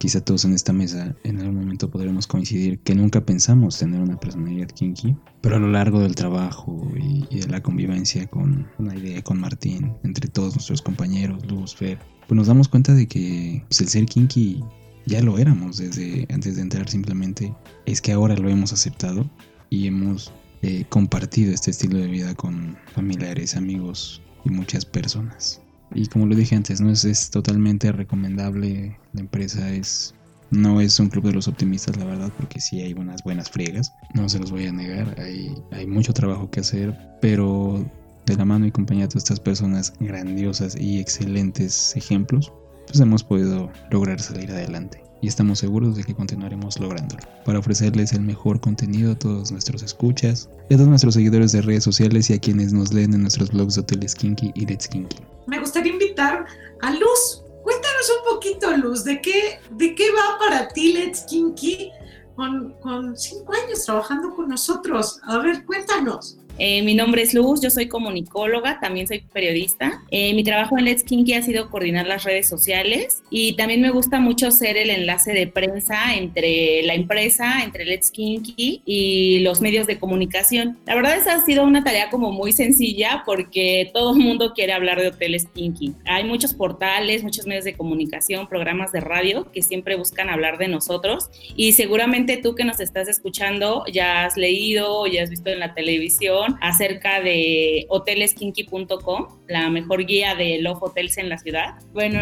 Quizá 0.05 0.21
todos 0.21 0.45
en 0.45 0.53
esta 0.53 0.71
mesa 0.71 1.15
en 1.23 1.39
algún 1.39 1.55
momento 1.55 1.89
podremos 1.89 2.27
coincidir 2.27 2.77
que 2.77 2.93
nunca 2.93 3.25
pensamos 3.25 3.79
tener 3.79 3.99
una 3.99 4.19
personalidad 4.19 4.67
kinky, 4.67 5.15
pero 5.41 5.55
a 5.55 5.59
lo 5.59 5.67
largo 5.67 5.99
del 5.99 6.13
trabajo 6.13 6.91
y, 6.95 7.39
de 7.39 7.47
la 7.47 7.63
convivencia 7.63 8.27
con 8.27 8.67
una 8.77 8.95
idea 8.95 9.23
con 9.23 9.39
Martín, 9.39 9.93
entre 10.03 10.29
todos 10.29 10.53
nuestros 10.53 10.83
compañeros, 10.83 11.43
Luz, 11.47 11.75
Fer, 11.75 11.97
pues 12.27 12.37
nos 12.37 12.45
damos 12.45 12.67
cuenta 12.67 12.93
de 12.93 13.07
que 13.07 13.63
pues, 13.67 13.81
el 13.81 13.87
ser 13.87 14.05
kinky 14.05 14.63
ya 15.07 15.23
lo 15.23 15.39
éramos 15.39 15.77
desde 15.77 16.27
antes 16.31 16.57
de 16.57 16.61
entrar 16.61 16.87
simplemente, 16.87 17.51
es 17.87 17.99
que 17.99 18.11
ahora 18.11 18.35
lo 18.35 18.47
hemos 18.47 18.73
aceptado 18.73 19.27
y 19.71 19.87
hemos 19.87 20.31
eh, 20.61 20.85
compartido 20.87 21.51
este 21.51 21.71
estilo 21.71 21.97
de 21.97 22.05
vida 22.05 22.35
con 22.35 22.77
familiares, 22.93 23.55
amigos 23.55 24.21
y 24.43 24.51
muchas 24.51 24.85
personas. 24.85 25.64
Y 25.93 26.07
como 26.07 26.25
lo 26.25 26.35
dije 26.35 26.55
antes, 26.55 26.81
no 26.81 26.91
es, 26.91 27.29
totalmente 27.29 27.91
recomendable. 27.91 28.97
La 29.13 29.21
empresa 29.21 29.71
es 29.71 30.13
no 30.51 30.79
es 30.79 30.99
un 30.99 31.09
club 31.09 31.25
de 31.25 31.33
los 31.33 31.47
optimistas, 31.47 31.97
la 31.97 32.05
verdad, 32.05 32.31
porque 32.37 32.61
sí 32.61 32.81
hay 32.81 32.93
unas 32.93 33.23
buenas 33.23 33.49
friegas. 33.49 33.93
No 34.13 34.29
se 34.29 34.39
los 34.39 34.51
voy 34.51 34.67
a 34.67 34.71
negar. 34.71 35.19
Hay, 35.19 35.53
hay 35.71 35.87
mucho 35.87 36.13
trabajo 36.13 36.49
que 36.49 36.61
hacer, 36.61 36.97
pero 37.21 37.85
de 38.25 38.35
la 38.35 38.45
mano 38.45 38.65
y 38.65 38.71
compañía 38.71 39.03
de 39.03 39.09
todas 39.09 39.23
estas 39.23 39.39
personas 39.39 39.93
grandiosas 39.99 40.75
y 40.79 40.99
excelentes 40.99 41.95
ejemplos, 41.95 42.51
pues 42.85 42.99
hemos 42.99 43.23
podido 43.23 43.71
lograr 43.89 44.19
salir 44.19 44.51
adelante 44.51 45.05
y 45.21 45.27
estamos 45.27 45.59
seguros 45.59 45.95
de 45.95 46.03
que 46.03 46.13
continuaremos 46.13 46.79
lográndolo 46.79 47.23
para 47.45 47.59
ofrecerles 47.59 48.13
el 48.13 48.21
mejor 48.21 48.59
contenido 48.59 49.13
a 49.13 49.15
todos 49.15 49.51
nuestros 49.51 49.81
escuchas, 49.81 50.49
a 50.65 50.75
todos 50.75 50.87
nuestros 50.87 51.15
seguidores 51.15 51.51
de 51.51 51.61
redes 51.61 51.83
sociales 51.83 52.29
y 52.29 52.33
a 52.33 52.39
quienes 52.39 52.73
nos 52.73 52.93
leen 52.93 53.13
en 53.13 53.21
nuestros 53.21 53.51
blogs 53.51 53.75
de 53.75 53.81
Hoteles 53.81 54.13
Kinky 54.13 54.51
y 54.55 54.65
Let's 54.65 54.87
Kinky. 54.87 55.17
Me 55.47 55.59
gustaría 55.59 55.93
invitar 55.93 56.45
a 56.81 56.91
Luz. 56.91 57.43
Cuéntanos 57.63 58.11
un 58.19 58.35
poquito, 58.35 58.77
Luz, 58.77 59.03
de 59.03 59.19
qué, 59.21 59.59
de 59.71 59.95
qué 59.95 60.05
va 60.11 60.37
para 60.37 60.67
ti 60.67 60.93
Let's 60.93 61.23
Kinky 61.27 61.91
con, 62.35 62.73
con 62.81 63.17
cinco 63.17 63.53
años 63.53 63.83
trabajando 63.83 64.35
con 64.35 64.49
nosotros. 64.49 65.19
A 65.23 65.39
ver, 65.39 65.65
cuéntanos. 65.65 66.37
Eh, 66.57 66.81
mi 66.83 66.95
nombre 66.95 67.21
es 67.21 67.33
Luz, 67.33 67.61
yo 67.61 67.69
soy 67.69 67.87
comunicóloga, 67.87 68.79
también 68.79 69.07
soy 69.07 69.19
periodista. 69.33 70.03
Eh, 70.09 70.33
mi 70.33 70.43
trabajo 70.43 70.77
en 70.77 70.85
Let's 70.85 71.03
Kinky 71.03 71.33
ha 71.33 71.41
sido 71.41 71.69
coordinar 71.69 72.07
las 72.07 72.23
redes 72.23 72.47
sociales 72.47 73.23
y 73.29 73.57
también 73.57 73.81
me 73.81 73.89
gusta 73.89 74.21
mucho 74.21 74.51
ser 74.51 74.77
el 74.77 74.89
enlace 74.89 75.33
de 75.33 75.47
prensa 75.47 76.15
entre 76.15 76.81
la 76.83 76.93
empresa, 76.93 77.61
entre 77.63 77.83
Let's 77.83 78.09
Kinky 78.09 78.81
y 78.85 79.39
los 79.39 79.59
medios 79.59 79.85
de 79.85 79.99
comunicación. 79.99 80.77
La 80.85 80.95
verdad 80.95 81.17
esa 81.17 81.35
ha 81.35 81.45
sido 81.45 81.65
una 81.65 81.83
tarea 81.83 82.09
como 82.09 82.31
muy 82.31 82.53
sencilla 82.53 83.23
porque 83.25 83.91
todo 83.93 84.13
el 84.13 84.19
mundo 84.19 84.53
quiere 84.53 84.71
hablar 84.71 85.01
de 85.01 85.09
hoteles 85.09 85.47
Kinky. 85.53 85.93
Hay 86.05 86.23
muchos 86.23 86.53
portales, 86.53 87.21
muchos 87.23 87.47
medios 87.47 87.65
de 87.65 87.73
comunicación, 87.73 88.47
programas 88.47 88.93
de 88.93 89.01
radio 89.01 89.51
que 89.51 89.61
siempre 89.61 89.97
buscan 89.97 90.29
hablar 90.29 90.57
de 90.57 90.69
nosotros 90.69 91.29
y 91.57 91.73
seguramente 91.73 92.37
tú 92.37 92.55
que 92.55 92.63
nos 92.63 92.79
estás 92.79 93.09
escuchando 93.09 93.83
ya 93.91 94.23
has 94.23 94.37
leído, 94.37 95.05
ya 95.07 95.23
has 95.23 95.29
visto 95.29 95.49
en 95.49 95.59
la 95.59 95.73
televisión 95.73 96.44
acerca 96.61 97.21
de 97.21 97.85
hoteleskinky.com, 97.89 99.27
la 99.47 99.69
mejor 99.69 100.05
guía 100.05 100.35
de 100.35 100.59
Love 100.59 100.81
Hotels 100.81 101.17
en 101.17 101.29
la 101.29 101.37
ciudad. 101.37 101.75
Bueno, 101.93 102.19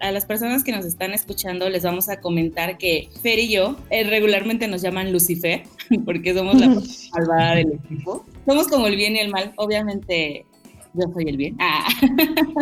a 0.00 0.10
las, 0.12 0.26
personas 0.26 0.64
que 0.64 0.72
nos 0.72 0.84
están 0.84 1.12
escuchando 1.12 1.68
les 1.68 1.82
vamos 1.82 2.08
a 2.08 2.20
comentar 2.20 2.78
que 2.78 3.08
Fer 3.22 3.38
y 3.38 3.50
yo 3.50 3.76
eh, 3.90 4.04
regularmente 4.04 4.68
nos 4.68 4.82
llaman 4.82 5.12
Lucifer 5.12 5.62
porque 6.04 6.34
somos 6.34 6.58
la 6.58 6.68
malvada 7.12 7.56
del 7.56 7.72
equipo. 7.72 8.24
Somos 8.46 8.68
como 8.68 8.86
el 8.86 8.96
bien 8.96 9.16
y 9.16 9.20
el 9.20 9.30
mal. 9.30 9.52
Obviamente 9.56 10.46
yo 10.94 11.12
soy 11.12 11.24
el 11.28 11.36
bien. 11.36 11.56
Ah. 11.58 11.86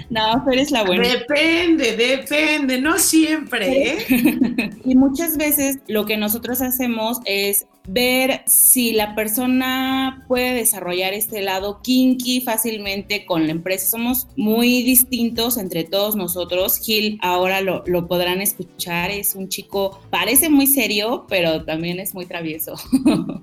no, 0.09 0.43
Fer 0.45 0.57
es 0.59 0.71
la 0.71 0.83
buena. 0.83 1.07
Depende, 1.07 1.95
depende, 1.97 2.79
no 2.79 2.97
siempre, 2.97 3.89
¿eh? 3.93 4.69
y 4.85 4.95
muchas 4.95 5.37
veces 5.37 5.79
lo 5.87 6.05
que 6.05 6.17
nosotros 6.17 6.61
hacemos 6.61 7.19
es 7.25 7.67
ver 7.87 8.43
si 8.45 8.93
la 8.93 9.15
persona 9.15 10.23
puede 10.27 10.53
desarrollar 10.53 11.13
este 11.13 11.41
lado 11.41 11.81
kinky 11.81 12.41
fácilmente 12.41 13.25
con 13.25 13.45
la 13.47 13.51
empresa. 13.51 13.87
Somos 13.87 14.27
muy 14.37 14.83
distintos 14.83 15.57
entre 15.57 15.83
todos 15.83 16.15
nosotros. 16.15 16.77
Gil 16.77 17.19
ahora 17.21 17.59
lo, 17.61 17.83
lo 17.85 18.07
podrán 18.07 18.41
escuchar, 18.41 19.11
es 19.11 19.35
un 19.35 19.49
chico, 19.49 19.99
parece 20.09 20.49
muy 20.49 20.67
serio, 20.67 21.25
pero 21.27 21.65
también 21.65 21.99
es 21.99 22.13
muy 22.13 22.25
travieso. 22.25 22.75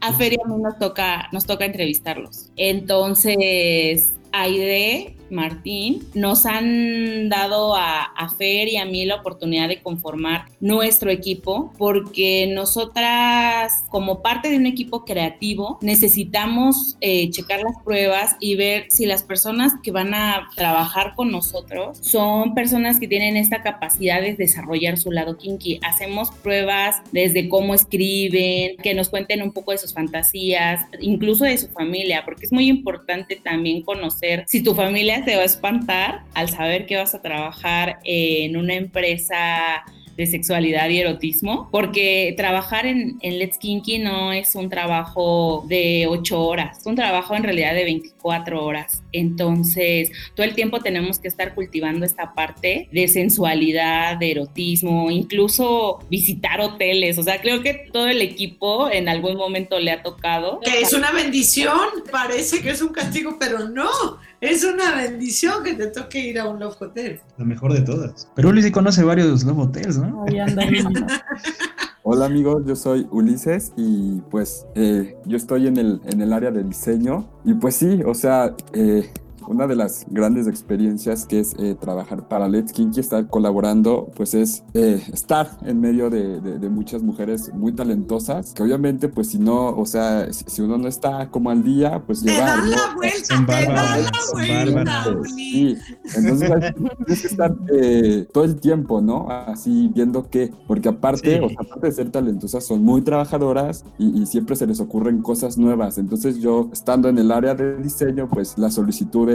a 0.00 0.12
Feria 0.14 0.38
nos 0.46 0.78
toca, 0.78 1.28
nos 1.32 1.44
toca 1.44 1.64
entrevistarlos. 1.64 2.50
Entonces, 2.56 4.14
Aide 4.32 5.16
Martín, 5.30 6.04
nos 6.14 6.46
han 6.46 7.28
dado 7.28 7.74
a, 7.76 8.06
Fer 8.38 8.68
y 8.68 8.76
a 8.76 8.84
mí 8.84 9.04
la 9.04 9.16
oportunidad 9.16 9.68
de 9.68 9.82
conformar 9.82 10.44
nuestro 10.60 11.10
equipo 11.10 11.72
porque 11.78 12.50
nosotras, 12.54 13.84
como 13.88 14.22
parte 14.22 14.50
de 14.50 14.56
un 14.56 14.66
equipo 14.66 15.04
creativo, 15.04 15.78
necesitamos 15.82 16.96
eh, 17.00 17.28
checar 17.30 17.60
las 17.60 17.74
pruebas 17.82 18.36
y 18.38 18.54
ver 18.54 18.86
si 18.88 19.06
las 19.06 19.22
personas 19.22 19.74
que 19.82 19.90
van 19.90 20.14
a 20.14 20.48
trabajar 20.54 21.14
con 21.16 21.32
nosotros 21.32 21.98
son 22.02 22.54
personas 22.54 23.00
que 23.00 23.08
tienen 23.08 23.36
esta 23.36 23.62
capacidad 23.62 24.20
de 24.20 24.34
desarrollar 24.34 24.96
su 24.96 25.10
lado 25.10 25.36
kinky. 25.36 25.80
Hacemos 25.82 26.30
pruebas 26.30 27.02
desde 27.12 27.48
cómo 27.48 27.74
escriben, 27.74 28.76
que 28.82 28.94
nos 28.94 29.08
cuenten 29.08 29.42
un 29.42 29.52
poco 29.52 29.72
de 29.72 29.78
sus 29.78 29.92
fantasías, 29.92 30.86
incluso 31.00 31.44
de 31.44 31.58
su 31.58 31.68
familia, 31.68 32.22
porque 32.24 32.46
es 32.46 32.52
muy 32.52 32.68
importante 32.68 33.36
también 33.36 33.82
conocer 33.82 34.44
si 34.46 34.62
tu 34.62 34.74
familia 34.74 35.19
te 35.24 35.36
va 35.36 35.42
a 35.42 35.46
espantar 35.46 36.24
al 36.34 36.48
saber 36.48 36.86
que 36.86 36.96
vas 36.96 37.14
a 37.14 37.22
trabajar 37.22 37.98
en 38.04 38.56
una 38.56 38.74
empresa 38.74 39.84
de 40.20 40.26
sexualidad 40.26 40.90
y 40.90 40.98
erotismo, 40.98 41.70
porque 41.72 42.34
trabajar 42.36 42.84
en, 42.84 43.16
en, 43.22 43.38
Let's 43.38 43.56
Kinky 43.56 44.00
no 44.00 44.32
es 44.32 44.54
un 44.54 44.68
trabajo 44.68 45.64
de 45.66 46.06
ocho 46.08 46.42
horas, 46.44 46.80
es 46.80 46.86
un 46.86 46.94
trabajo 46.94 47.34
en 47.34 47.42
realidad 47.42 47.74
de 47.74 47.84
24 47.84 48.62
horas. 48.62 49.02
Entonces, 49.12 50.10
todo 50.34 50.44
el 50.44 50.54
tiempo 50.54 50.80
tenemos 50.80 51.18
que 51.18 51.28
estar 51.28 51.54
cultivando 51.54 52.04
esta 52.04 52.34
parte 52.34 52.88
de 52.92 53.08
sensualidad, 53.08 54.18
de 54.18 54.32
erotismo, 54.32 55.10
incluso 55.10 56.00
visitar 56.10 56.60
hoteles. 56.60 57.16
O 57.16 57.22
sea, 57.22 57.40
creo 57.40 57.62
que 57.62 57.88
todo 57.90 58.08
el 58.08 58.20
equipo 58.20 58.90
en 58.90 59.08
algún 59.08 59.36
momento 59.36 59.78
le 59.78 59.90
ha 59.90 60.02
tocado. 60.02 60.60
Que 60.60 60.82
es 60.82 60.92
una 60.92 61.12
bendición, 61.12 61.78
parece 62.12 62.60
que 62.60 62.70
es 62.70 62.82
un 62.82 62.92
castigo, 62.92 63.38
pero 63.40 63.70
no 63.70 63.88
es 64.40 64.64
una 64.64 64.96
bendición 64.96 65.62
que 65.62 65.74
te 65.74 65.88
toque 65.88 66.18
ir 66.18 66.38
a 66.38 66.48
un 66.48 66.58
Love 66.60 66.80
Hotel. 66.80 67.20
La 67.36 67.44
mejor 67.44 67.72
de 67.74 67.82
todas. 67.82 68.28
Pero 68.34 68.48
Ulises 68.48 68.72
conoce 68.72 69.02
varios 69.02 69.44
Love 69.44 69.58
Hotels, 69.58 69.98
¿no? 69.98 70.24
Hola 72.02 72.26
amigos, 72.26 72.64
yo 72.66 72.74
soy 72.74 73.06
Ulises 73.10 73.72
y 73.76 74.22
pues 74.30 74.66
eh, 74.74 75.18
yo 75.26 75.36
estoy 75.36 75.66
en 75.66 75.76
el, 75.76 76.00
en 76.06 76.22
el 76.22 76.32
área 76.32 76.50
de 76.50 76.64
diseño 76.64 77.28
y 77.44 77.52
pues 77.54 77.76
sí, 77.76 78.00
o 78.06 78.14
sea, 78.14 78.56
eh, 78.72 79.12
una 79.48 79.66
de 79.66 79.76
las 79.76 80.06
grandes 80.10 80.46
experiencias 80.46 81.26
que 81.26 81.40
es 81.40 81.54
eh, 81.58 81.76
trabajar 81.78 82.28
para 82.28 82.48
Let's 82.48 82.72
Kinky, 82.72 83.00
estar 83.00 83.26
colaborando, 83.28 84.10
pues 84.16 84.34
es 84.34 84.64
eh, 84.74 85.02
estar 85.12 85.50
en 85.64 85.80
medio 85.80 86.10
de, 86.10 86.40
de, 86.40 86.68
muchas 86.68 87.02
mujeres 87.02 87.52
muy 87.52 87.72
talentosas, 87.72 88.52
que 88.54 88.62
obviamente 88.62 89.08
pues 89.08 89.28
si 89.28 89.38
no, 89.38 89.70
o 89.70 89.86
sea, 89.86 90.32
si, 90.32 90.62
uno 90.62 90.78
no 90.78 90.88
está 90.88 91.28
como 91.30 91.50
al 91.50 91.62
día, 91.62 92.02
pues 92.06 92.22
llevar... 92.22 92.62
Te 92.62 92.68
la 92.68 92.94
vuelta, 92.94 93.46
te 93.46 93.66
da 93.66 93.98
la 93.98 94.12
vuelta. 94.32 95.04
Sí, 95.34 95.76
entonces 96.14 96.74
tienes 96.76 97.20
que 97.20 97.26
estar 97.26 97.56
eh, 97.72 98.28
todo 98.32 98.44
el 98.44 98.60
tiempo, 98.60 99.00
¿no? 99.00 99.28
Así 99.30 99.90
viendo 99.94 100.28
que, 100.28 100.52
porque 100.66 100.88
aparte, 100.88 101.40
o 101.40 101.48
sea, 101.48 101.58
aparte 101.60 101.86
de 101.86 101.92
ser 101.92 102.10
talentosas, 102.10 102.64
son 102.64 102.82
muy 102.84 103.02
trabajadoras 103.02 103.84
y, 103.98 104.22
y 104.22 104.26
siempre 104.26 104.56
se 104.56 104.66
les 104.66 104.80
ocurren 104.80 105.22
cosas 105.22 105.58
nuevas. 105.58 105.98
Entonces 105.98 106.38
yo, 106.38 106.68
estando 106.72 107.08
en 107.08 107.18
el 107.18 107.32
área 107.32 107.54
de 107.54 107.76
diseño, 107.76 108.28
pues 108.28 108.56
las 108.58 108.78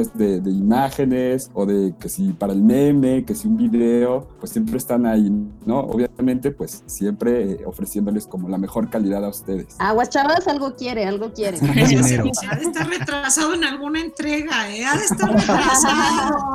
de, 0.04 0.42
imágenes 0.50 1.52
o 1.54 1.66
de 1.66 1.94
que 2.00 2.10
si 2.10 2.34
para 2.34 2.54
el 2.54 2.62
meme, 2.62 3.26
que 3.26 3.36
si 3.36 3.48
un 3.48 3.58
video, 3.58 4.28
pues 4.40 4.52
siempre 4.52 4.78
están 4.78 5.06
ahí, 5.06 5.30
¿no? 5.66 5.80
Obviamente, 5.80 6.52
pues 6.52 6.84
siempre 6.86 7.52
eh, 7.52 7.66
ofreciéndoles 7.66 8.28
como 8.28 8.50
la 8.50 8.58
mejor 8.58 8.90
calidad 8.90 9.24
a 9.24 9.30
ustedes. 9.30 9.76
Aguas 9.80 10.10
chavas, 10.10 10.48
algo 10.48 10.76
quiere, 10.76 11.06
algo 11.06 11.34
quiere. 11.34 11.58
ha 12.50 12.56
de 12.56 12.64
estar 12.64 12.88
retrasado 12.88 13.54
en 13.54 13.64
alguna 13.64 14.02
entrega, 14.02 14.70
¿eh? 14.70 14.86
Ha 14.86 14.98
de 14.98 15.06
estar 15.06 15.32
retrasado. 15.36 16.54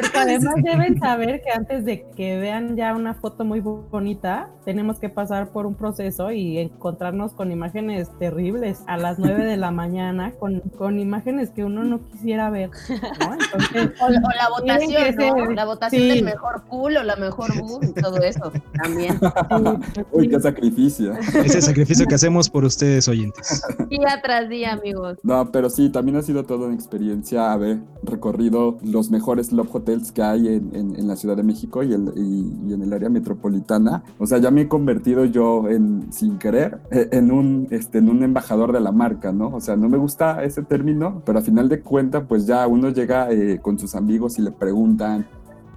Porque 0.00 0.18
además 0.18 0.54
deben 0.62 0.98
saber 0.98 1.42
que 1.42 1.50
antes 1.50 1.84
de 1.84 2.06
que 2.16 2.38
vean 2.38 2.76
ya 2.76 2.94
una 2.94 3.14
foto 3.14 3.44
muy 3.44 3.60
bonita, 3.60 4.50
tenemos 4.64 4.98
que 4.98 5.08
pasar 5.08 5.50
por 5.50 5.66
un 5.66 5.74
proceso 5.74 6.30
y 6.32 6.58
encontrarnos 6.58 7.32
con 7.32 7.50
imágenes 7.50 8.08
terribles 8.18 8.80
a 8.86 8.96
las 8.96 9.18
9 9.18 9.44
de 9.44 9.56
la 9.56 9.70
mañana, 9.70 10.32
con, 10.32 10.60
con 10.76 10.98
imágenes 10.98 11.50
que 11.50 11.64
uno 11.64 11.84
no 11.84 12.04
quisiera 12.04 12.50
ver 12.50 12.70
o, 14.00 14.10
la 14.10 14.48
votación, 14.50 15.54
La 15.54 15.64
votación 15.64 16.08
del 16.08 16.24
mejor 16.24 16.64
culo, 16.68 17.02
la 17.02 17.16
mejor 17.16 17.58
boom 17.58 17.80
y 17.82 17.92
todo 18.00 18.18
eso 18.18 18.52
también. 18.82 19.18
Uy, 20.12 20.28
qué 20.28 20.40
sacrificio. 20.40 21.12
Ese 21.14 21.62
sacrificio 21.62 22.06
que 22.06 22.14
hacemos 22.14 22.48
por 22.50 22.64
ustedes, 22.64 23.08
oyentes. 23.08 23.62
Día 23.88 24.20
tras 24.22 24.48
día, 24.48 24.72
amigos. 24.72 25.18
No, 25.22 25.50
pero 25.50 25.70
sí, 25.70 25.90
también 25.90 26.16
ha 26.16 26.22
sido 26.22 26.44
toda 26.44 26.66
una 26.66 26.74
experiencia 26.74 27.52
haber 27.52 27.78
recorrido 28.02 28.78
los 28.82 29.10
mejores 29.10 29.52
love 29.52 29.74
hotels 29.74 30.12
que 30.12 30.22
hay 30.22 30.48
en, 30.48 30.74
en, 30.74 31.08
la 31.08 31.16
Ciudad 31.16 31.36
de 31.36 31.42
México 31.42 31.82
y, 31.82 31.92
el, 31.92 32.12
y, 32.16 32.72
en 32.72 32.82
el 32.82 32.92
área 32.92 33.08
metropolitana. 33.08 34.02
O 34.18 34.26
sea, 34.26 34.38
ya 34.38 34.50
me 34.50 34.62
he 34.62 34.68
convertido 34.68 35.24
yo 35.24 35.68
en, 35.68 36.12
sin 36.12 36.38
querer, 36.38 36.78
eh, 36.90 37.08
en 37.12 37.30
un, 37.30 37.68
este, 37.70 37.98
en 37.98 38.08
un 38.08 38.22
embajador 38.22 38.72
de 38.72 38.80
la 38.80 38.92
marca, 38.92 39.32
¿no? 39.32 39.48
O 39.48 39.60
sea, 39.60 39.76
no 39.76 39.88
me 39.88 39.98
gusta 39.98 40.42
ese 40.44 40.62
término, 40.62 41.22
pero 41.24 41.38
a 41.38 41.42
final 41.42 41.68
de 41.68 41.80
cuentas, 41.80 42.24
pues 42.28 42.46
ya 42.46 42.65
uno 42.66 42.90
llega 42.90 43.30
eh, 43.30 43.58
con 43.60 43.78
sus 43.78 43.94
amigos 43.94 44.38
y 44.38 44.42
le 44.42 44.50
preguntan 44.50 45.26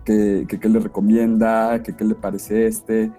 qué, 0.04 0.46
qué, 0.48 0.70
le 0.70 0.80
recomienda, 0.80 1.82
qué, 1.84 1.96
qué 1.96 2.04
le 2.04 2.16
parece 2.16 2.68
este. 2.68 3.12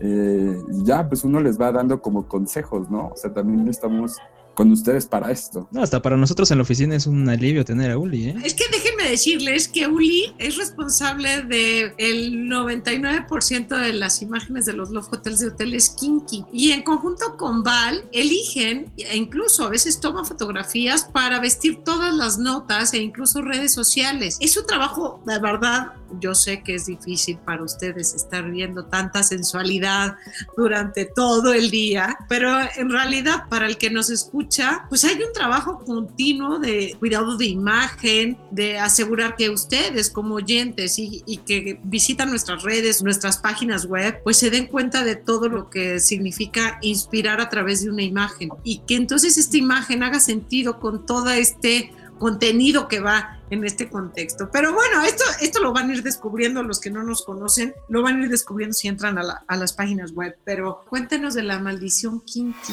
Eh, 0.00 0.62
y 0.70 0.84
ya, 0.84 1.08
pues 1.08 1.24
uno 1.24 1.40
les 1.40 1.60
va 1.60 1.72
dando 1.72 2.00
como 2.00 2.26
consejos, 2.28 2.90
¿no? 2.90 3.08
O 3.08 3.16
sea, 3.16 3.32
también 3.32 3.66
estamos 3.68 4.18
con 4.58 4.72
ustedes 4.72 5.06
para 5.06 5.30
esto. 5.30 5.68
No, 5.70 5.84
hasta 5.84 6.02
para 6.02 6.16
nosotros 6.16 6.50
en 6.50 6.58
la 6.58 6.62
oficina 6.62 6.96
es 6.96 7.06
un 7.06 7.28
alivio 7.28 7.64
tener 7.64 7.92
a 7.92 7.96
Uli, 7.96 8.30
¿eh? 8.30 8.36
Es 8.42 8.54
que 8.54 8.64
déjenme 8.72 9.08
decirles 9.08 9.68
que 9.68 9.86
Uli 9.86 10.34
es 10.36 10.56
responsable 10.56 11.42
del 11.42 11.92
el 11.96 12.48
99% 12.48 13.68
de 13.68 13.92
las 13.92 14.20
imágenes 14.20 14.66
de 14.66 14.72
los 14.72 14.90
Love 14.90 15.12
Hotels 15.12 15.38
de 15.38 15.46
hoteles 15.46 15.90
Kinky. 15.90 16.44
Y 16.52 16.72
en 16.72 16.82
conjunto 16.82 17.36
con 17.36 17.62
Val, 17.62 18.02
eligen 18.10 18.90
e 18.96 19.16
incluso 19.16 19.64
a 19.64 19.68
veces 19.68 20.00
toman 20.00 20.26
fotografías 20.26 21.04
para 21.04 21.38
vestir 21.38 21.84
todas 21.84 22.12
las 22.12 22.36
notas 22.38 22.92
e 22.94 22.98
incluso 22.98 23.42
redes 23.42 23.72
sociales. 23.72 24.38
Es 24.40 24.56
un 24.56 24.66
trabajo, 24.66 25.22
de 25.24 25.38
verdad, 25.38 25.92
yo 26.20 26.34
sé 26.34 26.62
que 26.62 26.74
es 26.74 26.86
difícil 26.86 27.38
para 27.38 27.62
ustedes 27.62 28.14
estar 28.14 28.50
viendo 28.50 28.86
tanta 28.86 29.22
sensualidad 29.22 30.16
durante 30.56 31.04
todo 31.04 31.52
el 31.52 31.70
día, 31.70 32.16
pero 32.28 32.50
en 32.76 32.90
realidad 32.90 33.44
para 33.48 33.66
el 33.66 33.76
que 33.76 33.90
nos 33.90 34.10
escucha, 34.10 34.47
pues 34.88 35.04
hay 35.04 35.14
un 35.14 35.32
trabajo 35.32 35.80
continuo 35.84 36.58
de 36.58 36.96
cuidado 36.98 37.36
de 37.36 37.46
imagen, 37.46 38.38
de 38.50 38.78
asegurar 38.78 39.36
que 39.36 39.50
ustedes 39.50 40.10
como 40.10 40.36
oyentes 40.36 40.98
y, 40.98 41.22
y 41.26 41.38
que 41.38 41.80
visitan 41.84 42.30
nuestras 42.30 42.62
redes, 42.62 43.02
nuestras 43.02 43.38
páginas 43.38 43.86
web, 43.86 44.20
pues 44.24 44.38
se 44.38 44.50
den 44.50 44.66
cuenta 44.66 45.04
de 45.04 45.16
todo 45.16 45.48
lo 45.48 45.70
que 45.70 46.00
significa 46.00 46.78
inspirar 46.82 47.40
a 47.40 47.48
través 47.48 47.84
de 47.84 47.90
una 47.90 48.02
imagen. 48.02 48.50
Y 48.64 48.78
que 48.80 48.96
entonces 48.96 49.38
esta 49.38 49.56
imagen 49.56 50.02
haga 50.02 50.20
sentido 50.20 50.78
con 50.80 51.06
todo 51.06 51.30
este 51.30 51.92
contenido 52.18 52.88
que 52.88 53.00
va 53.00 53.38
en 53.50 53.64
este 53.64 53.88
contexto. 53.88 54.50
Pero 54.52 54.74
bueno, 54.74 55.02
esto, 55.02 55.24
esto 55.40 55.62
lo 55.62 55.72
van 55.72 55.90
a 55.90 55.94
ir 55.94 56.02
descubriendo 56.02 56.62
los 56.62 56.80
que 56.80 56.90
no 56.90 57.02
nos 57.02 57.24
conocen, 57.24 57.74
lo 57.88 58.02
van 58.02 58.20
a 58.20 58.24
ir 58.24 58.30
descubriendo 58.30 58.74
si 58.74 58.88
entran 58.88 59.18
a, 59.18 59.44
a 59.46 59.56
las 59.56 59.72
páginas 59.72 60.12
web. 60.12 60.36
Pero 60.44 60.84
cuéntenos 60.88 61.34
de 61.34 61.42
la 61.42 61.58
maldición 61.58 62.20
kinky. 62.20 62.72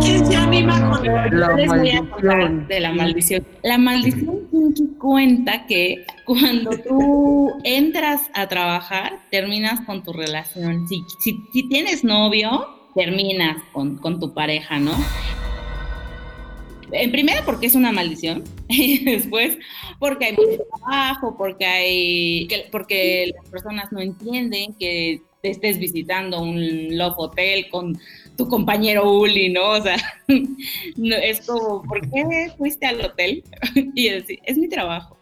¿Quién 0.00 0.26
se 0.26 0.36
anima 0.36 0.90
con 0.90 1.06
la 1.06 1.54
maldición? 1.66 2.66
de 2.68 2.80
la 2.80 2.92
maldición? 2.92 3.46
La 3.62 3.78
maldición 3.78 4.48
kinky 4.50 4.96
cuenta 4.98 5.66
que 5.66 6.04
cuando 6.24 6.70
tú 6.70 7.52
entras 7.64 8.22
a 8.34 8.48
trabajar, 8.48 9.20
terminas 9.30 9.80
con 9.82 10.02
tu 10.02 10.12
relación. 10.12 10.88
Si, 10.88 11.04
si, 11.20 11.40
si 11.52 11.68
tienes 11.68 12.04
novio, 12.04 12.66
terminas 12.94 13.56
con, 13.72 13.96
con 13.96 14.18
tu 14.18 14.34
pareja, 14.34 14.78
¿no? 14.78 14.92
En 16.92 17.12
primera 17.12 17.44
porque 17.44 17.66
es 17.66 17.74
una 17.74 17.92
maldición 17.92 18.44
y 18.68 19.04
después 19.04 19.58
porque 19.98 20.26
hay 20.26 20.32
mucho 20.32 20.62
trabajo, 20.76 21.36
porque 21.36 21.66
hay 21.66 22.48
porque 22.70 23.32
las 23.34 23.48
personas 23.50 23.92
no 23.92 24.00
entienden 24.00 24.74
que 24.74 25.22
estés 25.42 25.78
visitando 25.78 26.40
un 26.40 26.96
Love 26.96 27.14
Hotel 27.16 27.68
con 27.70 27.98
tu 28.36 28.48
compañero 28.48 29.10
Uli, 29.18 29.48
¿no? 29.48 29.70
O 29.70 29.82
sea, 29.82 29.96
es 31.22 31.46
como, 31.46 31.82
¿por 31.82 32.00
qué 32.08 32.52
fuiste 32.56 32.86
al 32.86 33.04
hotel? 33.04 33.42
y 33.94 34.08
decir, 34.08 34.38
es 34.44 34.56
mi 34.56 34.68
trabajo. 34.68 35.18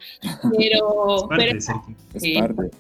Pero, 0.58 1.28
pero 1.36 1.58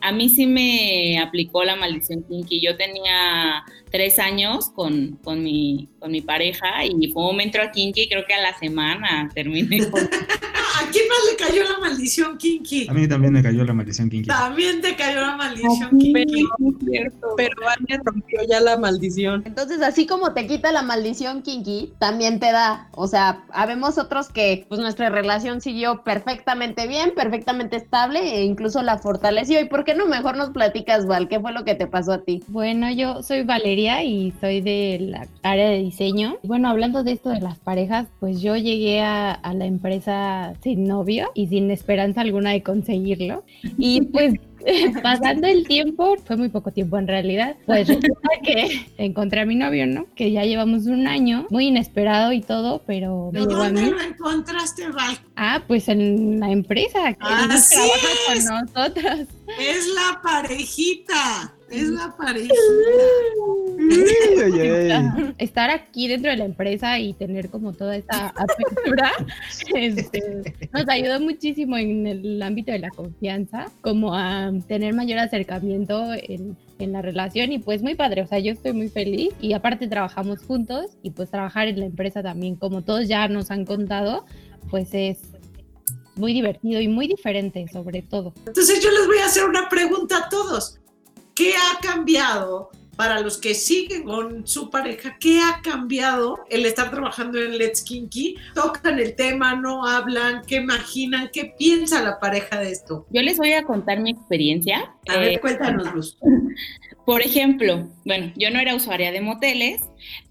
a 0.00 0.12
mí 0.12 0.28
sí 0.28 0.46
me 0.46 1.18
aplicó 1.18 1.64
la 1.64 1.76
maldición 1.76 2.22
kinky. 2.22 2.60
Yo 2.60 2.76
tenía 2.76 3.64
tres 3.90 4.18
años 4.18 4.70
con, 4.70 5.18
con, 5.24 5.42
mi, 5.42 5.88
con 5.98 6.12
mi 6.12 6.20
pareja 6.20 6.84
y 6.84 7.08
fue 7.08 7.22
un 7.22 7.28
momento 7.28 7.60
a 7.60 7.70
kinky, 7.70 8.08
creo 8.08 8.26
que 8.26 8.34
a 8.34 8.40
la 8.42 8.58
semana 8.58 9.30
terminé 9.34 9.90
con... 9.90 10.08
¿A 10.86 10.90
quién 10.90 11.04
más 11.08 11.18
le 11.30 11.36
cayó 11.36 11.64
la 11.64 11.78
maldición 11.80 12.38
kinky? 12.38 12.86
A 12.88 12.92
mí 12.92 13.08
también 13.08 13.32
me 13.32 13.42
cayó 13.42 13.64
la 13.64 13.72
maldición 13.72 14.08
kinky. 14.08 14.28
También 14.28 14.80
te 14.80 14.94
cayó 14.94 15.20
la 15.20 15.36
maldición 15.36 15.98
kinky. 15.98 16.44
Pero 17.36 17.56
Vania 17.60 18.00
rompió 18.04 18.40
ya 18.48 18.60
la 18.60 18.78
maldición. 18.78 19.42
Entonces, 19.46 19.82
así 19.82 20.06
como 20.06 20.32
te 20.32 20.46
quita 20.46 20.70
la 20.70 20.82
maldición 20.82 21.42
kinky, 21.42 21.94
también 21.98 22.38
te 22.38 22.52
da. 22.52 22.88
O 22.92 23.08
sea, 23.08 23.44
habemos 23.50 23.98
otros 23.98 24.28
que 24.28 24.64
pues 24.68 24.80
nuestra 24.80 25.10
relación 25.10 25.60
siguió 25.60 26.04
perfectamente 26.04 26.86
bien, 26.86 27.12
perfectamente 27.16 27.76
estable 27.76 28.20
e 28.20 28.44
incluso 28.44 28.80
la 28.82 28.98
fortaleció. 28.98 29.60
¿Y 29.60 29.64
por 29.64 29.82
qué 29.82 29.94
no 29.94 30.06
mejor 30.06 30.36
nos 30.36 30.50
platicas, 30.50 31.06
Val? 31.06 31.28
¿Qué 31.28 31.40
fue 31.40 31.52
lo 31.52 31.64
que 31.64 31.74
te 31.74 31.88
pasó 31.88 32.12
a 32.12 32.22
ti? 32.22 32.44
Bueno, 32.46 32.92
yo 32.92 33.24
soy 33.24 33.42
Valeria 33.42 34.04
y 34.04 34.32
soy 34.40 34.60
de 34.60 34.98
la 35.00 35.26
área 35.42 35.68
de 35.68 35.78
diseño. 35.78 36.36
Bueno, 36.44 36.68
hablando 36.68 37.02
de 37.02 37.10
esto 37.12 37.30
de 37.30 37.40
las 37.40 37.58
parejas, 37.58 38.06
pues 38.20 38.40
yo 38.40 38.56
llegué 38.56 39.02
a, 39.02 39.32
a 39.32 39.52
la 39.52 39.66
empresa 39.66 40.54
sin 40.62 40.85
novio 40.86 41.30
y 41.34 41.46
sin 41.48 41.70
esperanza 41.70 42.20
alguna 42.20 42.50
de 42.50 42.62
conseguirlo. 42.62 43.44
Y 43.78 44.02
pues 44.02 44.34
pasando 45.02 45.46
el 45.46 45.66
tiempo, 45.66 46.16
fue 46.24 46.36
muy 46.36 46.48
poco 46.48 46.72
tiempo 46.72 46.98
en 46.98 47.06
realidad, 47.06 47.56
pues 47.66 47.88
resulta 47.88 48.28
que 48.42 48.86
encontré 48.98 49.40
a 49.40 49.46
mi 49.46 49.54
novio, 49.54 49.86
¿no? 49.86 50.06
Que 50.14 50.32
ya 50.32 50.44
llevamos 50.44 50.86
un 50.86 51.06
año, 51.06 51.46
muy 51.50 51.66
inesperado 51.66 52.32
y 52.32 52.40
todo, 52.40 52.82
pero 52.86 53.30
me 53.32 53.40
llegó 53.40 53.62
a 53.62 53.70
mí. 53.70 53.90
lo 53.90 54.00
encontraste, 54.00 54.88
Val? 54.88 55.18
Ah, 55.36 55.62
pues 55.66 55.88
en 55.88 56.40
la 56.40 56.50
empresa 56.50 57.12
que 57.12 57.18
trabaja 57.18 57.46
con 58.26 58.44
nosotros. 58.44 59.28
Es 59.60 59.86
la 59.94 60.20
parejita. 60.22 61.52
Es 61.70 61.88
la 61.88 62.16
pareja. 64.50 65.34
Estar 65.38 65.70
aquí 65.70 66.08
dentro 66.08 66.30
de 66.30 66.36
la 66.36 66.44
empresa 66.44 66.98
y 66.98 67.12
tener 67.12 67.48
como 67.48 67.72
toda 67.72 67.96
esta 67.96 68.28
apertura 68.36 69.12
este, 69.74 70.54
nos 70.72 70.88
ayudó 70.88 71.20
muchísimo 71.20 71.76
en 71.76 72.06
el 72.06 72.42
ámbito 72.42 72.72
de 72.72 72.78
la 72.78 72.90
confianza, 72.90 73.66
como 73.80 74.14
a 74.14 74.52
tener 74.66 74.94
mayor 74.94 75.18
acercamiento 75.18 76.12
en, 76.14 76.56
en 76.78 76.92
la 76.92 77.02
relación 77.02 77.52
y 77.52 77.58
pues 77.58 77.82
muy 77.82 77.94
padre, 77.94 78.22
o 78.22 78.26
sea, 78.26 78.38
yo 78.38 78.52
estoy 78.52 78.72
muy 78.72 78.88
feliz 78.88 79.30
y 79.40 79.52
aparte 79.52 79.88
trabajamos 79.88 80.42
juntos 80.42 80.86
y 81.02 81.10
pues 81.10 81.30
trabajar 81.30 81.68
en 81.68 81.80
la 81.80 81.86
empresa 81.86 82.22
también, 82.22 82.56
como 82.56 82.82
todos 82.82 83.08
ya 83.08 83.28
nos 83.28 83.50
han 83.50 83.64
contado, 83.64 84.24
pues 84.70 84.90
es 84.92 85.20
muy 86.16 86.32
divertido 86.32 86.80
y 86.80 86.88
muy 86.88 87.06
diferente 87.06 87.66
sobre 87.72 88.02
todo. 88.02 88.32
Entonces 88.46 88.82
yo 88.82 88.90
les 88.90 89.06
voy 89.06 89.18
a 89.18 89.26
hacer 89.26 89.44
una 89.44 89.68
pregunta 89.68 90.18
a 90.18 90.28
todos. 90.28 90.78
¿Qué 91.34 91.52
ha 91.54 91.78
cambiado 91.80 92.70
para 92.96 93.20
los 93.20 93.38
que 93.38 93.54
siguen 93.54 94.04
con 94.04 94.46
su 94.46 94.70
pareja? 94.70 95.16
¿Qué 95.20 95.40
ha 95.40 95.60
cambiado 95.62 96.38
el 96.50 96.66
estar 96.66 96.90
trabajando 96.90 97.38
en 97.40 97.58
Let's 97.58 97.82
Kinky? 97.82 98.36
¿Tocan 98.54 98.98
el 98.98 99.14
tema, 99.14 99.54
no 99.54 99.86
hablan? 99.86 100.42
¿Qué 100.46 100.56
imaginan? 100.56 101.30
¿Qué 101.32 101.54
piensa 101.58 102.02
la 102.02 102.18
pareja 102.18 102.60
de 102.60 102.72
esto? 102.72 103.06
Yo 103.10 103.22
les 103.22 103.38
voy 103.38 103.52
a 103.52 103.62
contar 103.62 104.00
mi 104.00 104.10
experiencia. 104.10 104.94
A 105.08 105.18
ver, 105.18 105.32
eh, 105.34 105.40
cuéntanos, 105.40 105.94
Luz. 105.94 106.18
Por 107.06 107.22
ejemplo, 107.22 107.88
bueno, 108.04 108.32
yo 108.36 108.50
no 108.50 108.58
era 108.58 108.74
usuaria 108.74 109.12
de 109.12 109.20
moteles, 109.20 109.80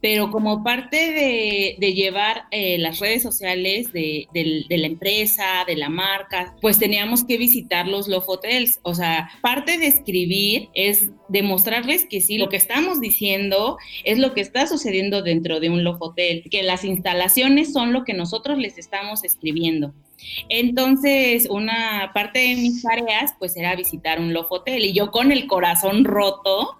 pero 0.01 0.29
como 0.29 0.61
parte 0.61 1.77
de, 1.79 1.93
llevar 1.93 2.43
eh, 2.51 2.77
las 2.79 2.99
redes 2.99 3.23
sociales 3.23 3.93
de, 3.93 4.27
la 4.69 4.85
empresa, 4.85 5.63
de 5.65 5.77
la 5.77 5.87
marca, 5.87 6.53
pues 6.59 6.77
teníamos 6.77 7.23
que 7.23 7.37
visitar 7.37 7.87
los 7.87 8.09
Love 8.09 8.25
Hotels. 8.27 8.79
O 8.83 8.93
sea, 8.93 9.29
parte 9.41 9.77
de 9.77 9.87
escribir 9.87 10.67
es 10.73 11.07
demostrarles 11.29 12.03
que 12.03 12.19
sí, 12.19 12.37
lo 12.37 12.49
que 12.49 12.57
estamos 12.57 12.99
diciendo 12.99 13.77
es 14.03 14.19
lo 14.19 14.33
que 14.33 14.41
está 14.41 14.67
sucediendo 14.67 15.21
dentro 15.21 15.61
de 15.61 15.69
un 15.69 15.85
Love 15.85 16.01
Hotel, 16.01 16.43
que 16.51 16.61
las 16.61 16.83
instalaciones 16.83 17.71
son 17.71 17.93
lo 17.93 18.03
que 18.03 18.13
nosotros 18.13 18.57
les 18.57 18.77
estamos 18.77 19.23
escribiendo. 19.23 19.93
Entonces, 20.49 21.47
una 21.49 22.11
parte 22.13 22.39
de 22.39 22.55
mis 22.55 22.81
tareas, 22.81 23.33
pues, 23.39 23.55
era 23.57 23.75
visitar 23.75 24.19
un 24.19 24.33
Love 24.33 24.47
Hotel 24.49 24.85
y 24.85 24.93
yo 24.93 25.11
con 25.11 25.31
el 25.31 25.47
corazón 25.47 26.05
roto. 26.05 26.77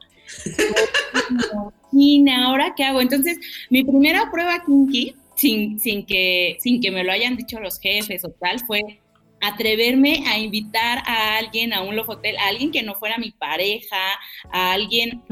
ahora 2.34 2.74
qué 2.76 2.84
hago? 2.84 3.02
Entonces, 3.02 3.38
mi 3.70 3.84
primera 3.84 4.30
prueba 4.32 4.64
kinky, 4.66 5.16
sin, 5.36 5.80
sin, 5.80 6.06
que, 6.06 6.58
sin 6.60 6.82
que 6.82 6.92
me 6.92 7.04
lo 7.04 7.12
hayan 7.12 7.36
dicho 7.36 7.60
los 7.60 7.80
jefes 7.80 8.24
o 8.26 8.30
tal, 8.30 8.60
fue 8.66 9.00
atreverme 9.42 10.24
a 10.28 10.40
invitar 10.40 11.00
a 11.06 11.38
alguien 11.38 11.74
a 11.74 11.82
un 11.82 11.96
Love 11.96 12.10
Hotel, 12.10 12.38
a 12.38 12.48
alguien 12.48 12.72
que 12.72 12.84
no 12.84 12.96
fuera 12.96 13.18
mi 13.18 13.32
pareja, 13.32 13.98
a 14.52 14.74
alguien. 14.74 15.24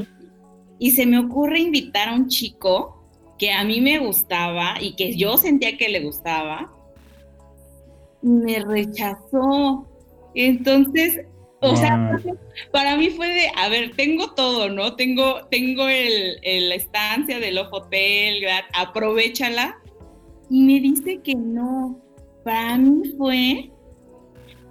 Y 0.78 0.92
se 0.92 1.06
me 1.06 1.18
ocurre 1.18 1.60
invitar 1.60 2.08
a 2.08 2.14
un 2.14 2.28
chico 2.28 3.04
que 3.38 3.52
a 3.52 3.64
mí 3.64 3.80
me 3.80 3.98
gustaba 3.98 4.76
y 4.80 4.94
que 4.94 5.16
yo 5.16 5.36
sentía 5.36 5.76
que 5.76 5.88
le 5.88 6.00
gustaba 6.00 6.73
me 8.24 8.58
rechazó. 8.60 9.86
Entonces, 10.34 11.20
o 11.60 11.76
sea, 11.76 12.18
para 12.72 12.96
mí 12.96 13.10
fue 13.10 13.28
de, 13.28 13.48
a 13.56 13.68
ver, 13.68 13.92
tengo 13.94 14.32
todo, 14.32 14.68
¿no? 14.68 14.96
Tengo, 14.96 15.46
tengo 15.50 15.88
el, 15.88 16.38
la 16.68 16.74
estancia 16.74 17.38
del 17.38 17.58
hotel, 17.58 18.44
aprovechala. 18.72 19.76
Y 20.50 20.62
me 20.62 20.80
dice 20.80 21.20
que 21.22 21.34
no. 21.34 22.00
Para 22.44 22.76
mí 22.76 23.02
fue, 23.16 23.70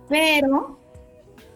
pero 0.08 0.80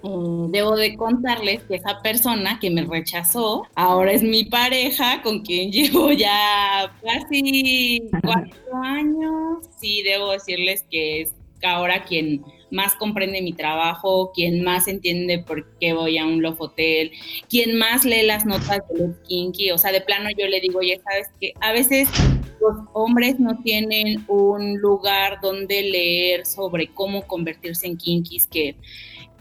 eh, 0.04 0.48
debo 0.50 0.76
de 0.76 0.96
contarles 0.96 1.62
que 1.64 1.76
esa 1.76 2.02
persona 2.02 2.60
que 2.60 2.72
me 2.72 2.84
rechazó 2.84 3.68
ahora 3.76 4.14
es 4.14 4.24
mi 4.24 4.46
pareja 4.46 5.22
con 5.22 5.42
quien 5.42 5.72
llevo 5.72 6.12
ya 6.12 6.92
casi 7.04 8.10
cuatro 8.24 8.78
años. 8.84 9.68
Sí, 9.80 10.02
debo 10.04 10.32
decirles 10.32 10.86
que 10.90 11.22
es 11.22 11.37
ahora 11.64 12.04
quien 12.04 12.44
más 12.72 12.96
comprende 12.96 13.42
mi 13.42 13.54
trabajo, 13.54 14.32
quien 14.34 14.64
más 14.64 14.88
entiende 14.88 15.40
por 15.40 15.70
qué 15.80 15.94
voy 15.94 16.18
a 16.18 16.26
un 16.26 16.42
Love 16.42 16.60
Hotel, 16.62 17.12
quien 17.50 17.78
más 17.78 18.04
lee 18.04 18.26
las 18.26 18.46
notas 18.46 18.82
de 18.90 19.00
los 19.00 19.18
kinky, 19.28 19.72
o 19.72 19.78
sea, 19.78 19.92
de 19.92 20.02
plano 20.02 20.30
yo 20.38 20.48
le 20.48 20.60
digo, 20.60 20.82
ya 20.82 21.00
sabes 21.02 21.30
que 21.40 21.54
a 21.62 21.72
veces 21.72 22.10
los 22.60 22.78
hombres 22.94 23.40
no 23.40 23.60
tienen 23.64 24.26
un 24.28 24.78
lugar 24.78 25.40
donde 25.42 25.82
leer 25.84 26.46
sobre 26.46 26.88
cómo 26.88 27.26
convertirse 27.26 27.88
en 27.88 27.98
kinkis, 27.98 28.48
que 28.48 28.76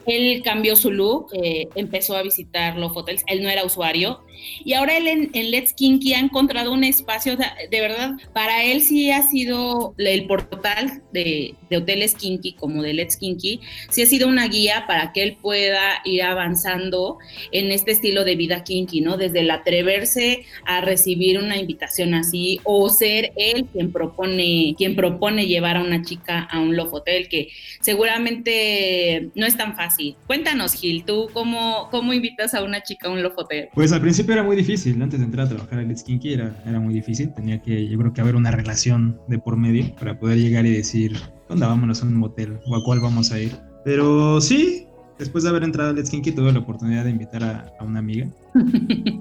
él 0.06 0.42
cambió 0.42 0.76
su 0.76 0.90
look, 0.90 1.28
eh, 1.32 1.68
empezó 1.74 2.16
a 2.16 2.22
visitar 2.22 2.76
los 2.76 2.96
hotels, 2.96 3.22
él 3.26 3.42
no 3.42 3.48
era 3.48 3.64
usuario, 3.64 4.20
y 4.64 4.74
ahora 4.74 4.96
él 4.96 5.06
en, 5.06 5.50
Let's 5.50 5.72
Kinky 5.72 6.14
ha 6.14 6.18
encontrado 6.18 6.72
un 6.72 6.84
espacio, 6.84 7.36
de, 7.36 7.80
verdad, 7.80 8.12
para 8.32 8.64
él 8.64 8.82
sí 8.82 9.10
ha 9.10 9.22
sido 9.22 9.94
el 9.98 10.26
portal 10.26 11.02
de, 11.12 11.54
hoteles 11.74 12.14
Kinky 12.14 12.52
como 12.52 12.82
de 12.82 12.94
Let's 12.94 13.16
Kinky, 13.16 13.60
sí 13.90 14.02
ha 14.02 14.06
sido 14.06 14.28
una 14.28 14.48
guía 14.48 14.84
para 14.86 15.12
que 15.12 15.22
él 15.22 15.36
pueda 15.40 16.00
ir 16.04 16.22
avanzando 16.22 17.18
en 17.52 17.72
este 17.72 17.92
estilo 17.92 18.24
de 18.24 18.36
vida 18.36 18.64
Kinky, 18.64 19.00
¿no? 19.00 19.16
Desde 19.16 19.40
el 19.40 19.50
atreverse 19.50 20.44
a 20.64 20.80
recibir 20.80 21.38
una 21.38 21.56
invitación 21.56 22.14
así 22.14 22.60
o 22.64 22.88
ser 22.88 23.32
él 23.36 23.66
quien 23.72 23.92
propone, 23.92 24.74
quien 24.76 24.96
propone 24.96 25.46
llevar 25.46 25.76
a 25.76 25.82
una 25.82 26.02
chica 26.02 26.48
a 26.50 26.60
un 26.60 26.76
Love 26.76 26.94
Hotel, 26.94 27.28
que 27.28 27.48
seguramente 27.80 29.28
no 29.34 29.46
es 29.46 29.56
tan 29.56 29.76
fácil. 29.76 29.95
Cuéntanos, 30.26 30.74
Gil, 30.74 31.04
¿tú 31.04 31.28
cómo, 31.32 31.88
cómo 31.90 32.12
invitas 32.12 32.54
a 32.54 32.62
una 32.62 32.82
chica 32.82 33.08
a 33.08 33.12
un 33.12 33.22
Love 33.22 33.34
Hotel? 33.36 33.68
Pues 33.74 33.92
al 33.92 34.00
principio 34.00 34.34
era 34.34 34.42
muy 34.42 34.56
difícil, 34.56 35.00
antes 35.00 35.18
de 35.18 35.26
entrar 35.26 35.46
a 35.46 35.48
trabajar 35.48 35.80
en 35.80 35.88
Let's 35.88 36.02
Kinky 36.02 36.34
era, 36.34 36.62
era 36.66 36.80
muy 36.80 36.94
difícil, 36.94 37.32
tenía 37.34 37.60
que 37.60 37.88
yo 37.88 37.98
creo 37.98 38.12
que 38.12 38.20
haber 38.20 38.36
una 38.36 38.50
relación 38.50 39.20
de 39.28 39.38
por 39.38 39.56
medio 39.56 39.94
para 39.96 40.18
poder 40.18 40.38
llegar 40.38 40.66
y 40.66 40.72
decir, 40.72 41.16
¿dónde 41.48 41.66
vámonos 41.66 42.02
a 42.02 42.06
un 42.06 42.14
motel 42.14 42.58
o 42.66 42.76
a 42.76 42.84
cuál 42.84 43.00
vamos 43.00 43.32
a 43.32 43.40
ir? 43.40 43.52
Pero 43.84 44.40
sí, 44.40 44.86
después 45.18 45.44
de 45.44 45.50
haber 45.50 45.64
entrado 45.64 45.90
a 45.90 45.92
Let's 45.92 46.10
Kinky 46.10 46.32
tuve 46.32 46.52
la 46.52 46.58
oportunidad 46.58 47.04
de 47.04 47.10
invitar 47.10 47.42
a, 47.42 47.72
a 47.78 47.84
una 47.84 48.00
amiga. 48.00 48.28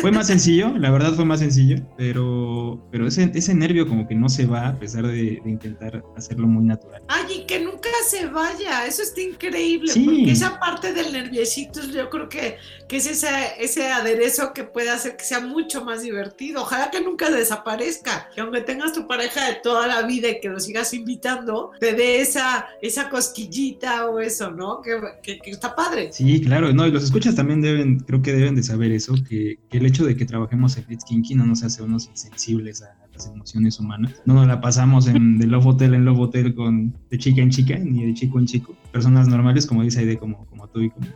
fue 0.00 0.10
más 0.10 0.26
sencillo, 0.26 0.76
la 0.76 0.90
verdad 0.90 1.14
fue 1.14 1.24
más 1.24 1.40
sencillo, 1.40 1.76
pero, 1.96 2.86
pero 2.90 3.06
ese, 3.06 3.30
ese 3.34 3.54
nervio 3.54 3.88
como 3.88 4.06
que 4.06 4.14
no 4.14 4.28
se 4.28 4.46
va 4.46 4.68
a 4.68 4.78
pesar 4.78 5.06
de, 5.06 5.40
intentar 5.44 6.02
hacerlo 6.16 6.46
muy 6.46 6.64
natural. 6.64 7.02
Ay, 7.08 7.24
y 7.40 7.46
que 7.46 7.60
nunca 7.60 7.88
se 8.08 8.26
vaya, 8.26 8.86
eso 8.86 9.02
está 9.02 9.20
increíble, 9.20 9.92
porque 10.04 10.30
esa 10.30 10.58
parte 10.58 10.92
del 10.92 11.12
nerviosito 11.12 11.80
yo 11.90 12.10
creo 12.10 12.28
que, 12.28 12.56
que 12.88 12.96
es 12.96 13.06
ese, 13.06 13.28
ese 13.58 13.90
aderezo 13.90 14.52
que 14.52 14.64
puede 14.64 14.90
hacer 14.90 15.16
que 15.16 15.24
sea 15.24 15.40
mucho 15.40 15.84
más 15.84 16.02
divertido. 16.02 16.62
Ojalá 16.62 16.90
que 16.90 17.00
nunca 17.00 17.30
desaparezca, 17.30 18.28
que 18.34 18.40
aunque 18.40 18.60
tengas 18.60 18.92
tu 18.92 19.06
pareja 19.06 19.48
de 19.48 19.56
toda 19.62 19.86
la 19.86 20.02
vida 20.02 20.28
y 20.28 20.40
que 20.40 20.48
lo 20.48 20.60
sigas 20.60 20.92
invitando, 20.94 21.70
te 21.80 21.94
dé 21.94 22.20
esa, 22.20 22.66
esa 22.82 23.08
cosquillita 23.08 24.08
o 24.08 24.20
eso, 24.20 24.50
¿no? 24.50 24.80
Que, 24.82 25.00
que, 25.22 25.50
está 25.50 25.74
padre. 25.74 26.10
Sí, 26.12 26.40
claro, 26.40 26.72
no, 26.72 26.86
y 26.86 26.90
los 26.90 27.04
escuchas 27.04 27.34
también 27.34 27.60
deben, 27.60 28.00
creo 28.00 28.22
que 28.22 28.32
deben 28.32 28.54
de 28.54 28.62
saber 28.62 28.92
eso, 28.92 29.14
que, 29.28 29.58
que 29.70 29.78
el 29.78 29.86
hecho 29.86 30.04
de 30.04 30.16
que 30.16 30.24
trabajemos 30.24 30.76
en 30.76 30.84
It's 30.88 31.04
Kinky 31.04 31.34
no 31.34 31.46
nos 31.46 31.62
hace 31.62 31.82
unos 31.82 32.06
insensibles 32.06 32.82
a 32.82 32.96
las 33.14 33.26
emociones 33.28 33.78
humanas. 33.78 34.14
No 34.24 34.34
nos 34.34 34.46
la 34.46 34.60
pasamos 34.60 35.06
en, 35.06 35.38
de 35.38 35.46
Love 35.46 35.66
Hotel 35.66 35.94
en 35.94 36.04
Love 36.04 36.20
Hotel 36.20 36.54
con 36.54 36.94
de 37.10 37.18
chica 37.18 37.40
en 37.40 37.50
chica, 37.50 37.78
ni 37.78 38.04
de 38.04 38.14
chico 38.14 38.38
en 38.38 38.46
chico. 38.46 38.76
Personas 38.92 39.28
normales, 39.28 39.66
como 39.66 39.82
dice 39.82 40.00
Aide, 40.00 40.18
como, 40.18 40.46
como 40.46 40.68
tú 40.68 40.80
y 40.80 40.90
como, 40.90 41.06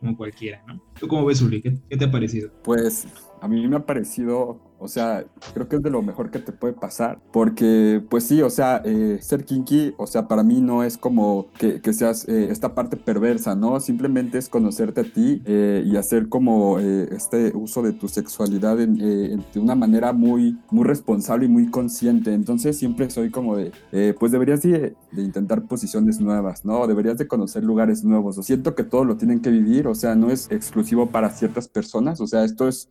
como 0.00 0.16
cualquiera, 0.16 0.62
¿no? 0.66 0.82
¿Tú 0.98 1.06
cómo 1.06 1.24
ves, 1.26 1.40
Uli? 1.42 1.62
¿Qué, 1.62 1.76
¿Qué 1.88 1.96
te 1.96 2.06
ha 2.06 2.10
parecido? 2.10 2.50
Pues 2.64 3.06
a 3.40 3.48
mí 3.48 3.66
me 3.68 3.76
ha 3.76 3.86
parecido 3.86 4.69
o 4.80 4.88
sea, 4.88 5.24
creo 5.52 5.68
que 5.68 5.76
es 5.76 5.82
de 5.82 5.90
lo 5.90 6.02
mejor 6.02 6.30
que 6.30 6.38
te 6.38 6.52
puede 6.52 6.72
pasar. 6.72 7.20
Porque, 7.32 8.02
pues 8.08 8.24
sí, 8.24 8.40
o 8.42 8.50
sea, 8.50 8.80
eh, 8.84 9.18
ser 9.20 9.44
kinky, 9.44 9.94
o 9.98 10.06
sea, 10.06 10.26
para 10.26 10.42
mí 10.42 10.60
no 10.60 10.82
es 10.82 10.96
como 10.96 11.48
que, 11.58 11.80
que 11.80 11.92
seas 11.92 12.26
eh, 12.28 12.48
esta 12.50 12.74
parte 12.74 12.96
perversa, 12.96 13.54
¿no? 13.54 13.78
Simplemente 13.80 14.38
es 14.38 14.48
conocerte 14.48 15.02
a 15.02 15.04
ti 15.04 15.42
eh, 15.44 15.84
y 15.86 15.96
hacer 15.96 16.28
como 16.28 16.78
este 16.78 17.52
uso 17.54 17.82
de 17.82 17.92
tu 17.92 18.08
sexualidad 18.08 18.76
de 18.76 19.40
una 19.56 19.74
manera 19.74 20.12
muy, 20.12 20.58
muy 20.70 20.84
responsable 20.84 21.44
y 21.44 21.48
muy 21.48 21.70
consciente. 21.70 22.32
Entonces 22.32 22.78
siempre 22.78 23.10
soy 23.10 23.30
como 23.30 23.56
de, 23.56 23.72
pues 24.18 24.32
deberías 24.32 24.62
de, 24.62 24.94
de, 25.12 25.22
intentar 25.22 25.66
posiciones 25.66 26.20
nuevas, 26.20 26.64
¿no? 26.64 26.86
Deberías 26.86 27.18
de 27.18 27.28
conocer 27.28 27.64
lugares 27.64 28.04
nuevos. 28.04 28.38
O 28.38 28.42
siento 28.42 28.74
que 28.74 28.84
todo 28.84 29.04
lo 29.04 29.16
tienen 29.16 29.40
que 29.40 29.50
vivir, 29.50 29.86
o 29.86 29.94
sea, 29.94 30.14
no 30.14 30.30
es 30.30 30.50
exclusivo 30.50 31.10
para 31.10 31.30
ciertas 31.30 31.68
personas, 31.68 32.20
o 32.20 32.26
sea, 32.26 32.44
esto 32.44 32.68
es 32.68 32.88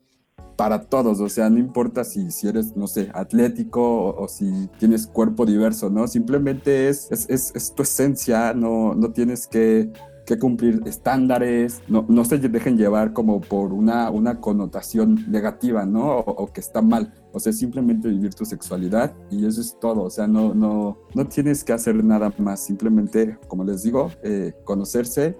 para 0.59 0.81
todos, 0.81 1.21
o 1.21 1.29
sea, 1.29 1.49
no 1.49 1.57
importa 1.57 2.03
si, 2.03 2.31
si 2.31 2.45
eres, 2.49 2.75
no 2.75 2.85
sé, 2.85 3.09
atlético 3.13 4.13
o, 4.13 4.27
si 4.27 4.69
tienes 4.77 5.07
cuerpo 5.07 5.45
diverso, 5.45 5.89
¿no? 5.89 6.05
Simplemente 6.05 6.89
es, 6.89 7.09
es, 7.11 7.53
es, 7.55 7.73
tu 7.73 7.83
esencia, 7.83 8.53
no, 8.53 8.93
no 8.93 9.09
tienes 9.13 9.47
que, 9.47 9.89
que 10.25 10.37
cumplir 10.37 10.81
estándares, 10.85 11.81
no, 11.87 12.05
no, 12.09 12.25
se 12.25 12.39
dejen 12.39 12.77
llevar 12.77 13.13
como 13.13 13.39
por 13.39 13.71
una, 13.71 14.09
una 14.09 14.41
connotación 14.41 15.31
negativa, 15.31 15.85
¿no? 15.85 16.17
O, 16.17 16.51
que 16.51 16.59
está 16.59 16.81
mal. 16.81 17.13
O 17.31 17.39
sea, 17.39 17.53
simplemente 17.53 18.09
vivir 18.09 18.33
tu 18.33 18.43
sexualidad 18.43 19.13
y 19.31 19.45
eso 19.45 19.61
es 19.61 19.79
todo. 19.79 20.01
O 20.01 20.09
sea, 20.09 20.27
no, 20.27 20.53
no, 20.53 20.97
no 21.15 21.25
tienes 21.25 21.63
que 21.63 21.71
hacer 21.71 22.03
nada 22.03 22.33
más. 22.37 22.65
Simplemente, 22.65 23.37
como 23.47 23.63
les 23.63 23.83
digo, 23.83 24.11
eh, 24.23 24.51
conocerse 24.65 25.37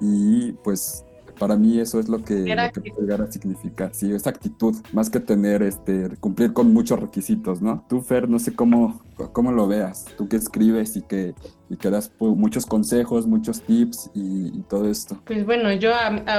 y 0.00 0.52
pues 0.62 1.04
para 1.42 1.56
mí 1.56 1.80
eso 1.80 1.98
es 1.98 2.08
lo 2.08 2.22
que, 2.22 2.34
lo 2.34 2.70
puede 2.70 3.00
llegar 3.00 3.20
a 3.20 3.32
significar. 3.32 3.92
Sí, 3.92 4.12
esa 4.12 4.30
actitud, 4.30 4.76
más 4.92 5.10
que 5.10 5.18
tener, 5.18 5.60
este, 5.64 6.08
cumplir 6.20 6.52
con 6.52 6.72
muchos 6.72 7.00
requisitos, 7.00 7.60
¿no? 7.60 7.84
Tú, 7.88 8.00
Fer, 8.00 8.28
no 8.28 8.38
sé 8.38 8.54
cómo, 8.54 9.02
cómo 9.32 9.50
lo 9.50 9.66
veas. 9.66 10.04
Tú 10.16 10.28
que 10.28 10.36
escribes 10.36 10.94
y 10.94 11.02
que, 11.02 11.34
y 11.68 11.76
que 11.76 11.90
das 11.90 12.12
pues, 12.16 12.36
muchos 12.36 12.64
consejos, 12.64 13.26
muchos 13.26 13.60
tips 13.60 14.12
y, 14.14 14.52
todo 14.68 14.88
esto. 14.88 15.20
Pues 15.24 15.44
bueno, 15.44 15.72
yo, 15.72 15.90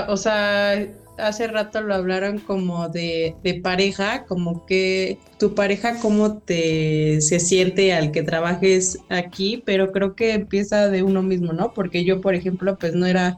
o 0.08 0.16
sea, 0.16 0.88
hace 1.18 1.48
rato 1.48 1.82
lo 1.82 1.96
hablaron 1.96 2.40
como 2.40 2.88
de, 2.88 3.36
de, 3.44 3.56
pareja, 3.56 4.24
como 4.24 4.66
que 4.66 5.20
tu 5.38 5.54
pareja 5.54 6.00
cómo 6.00 6.38
te 6.38 7.20
se 7.20 7.42
siente 7.42 7.92
al 7.92 8.12
que 8.12 8.24
trabajes 8.24 9.00
aquí, 9.10 9.62
pero 9.66 9.92
creo 9.92 10.16
que 10.16 10.32
empieza 10.32 10.88
de 10.88 11.04
uno 11.04 11.22
mismo, 11.22 11.52
¿no? 11.52 11.74
Porque 11.74 12.06
yo, 12.06 12.22
por 12.22 12.36
ejemplo, 12.36 12.78
pues 12.80 12.96
no 12.96 13.06
era 13.06 13.38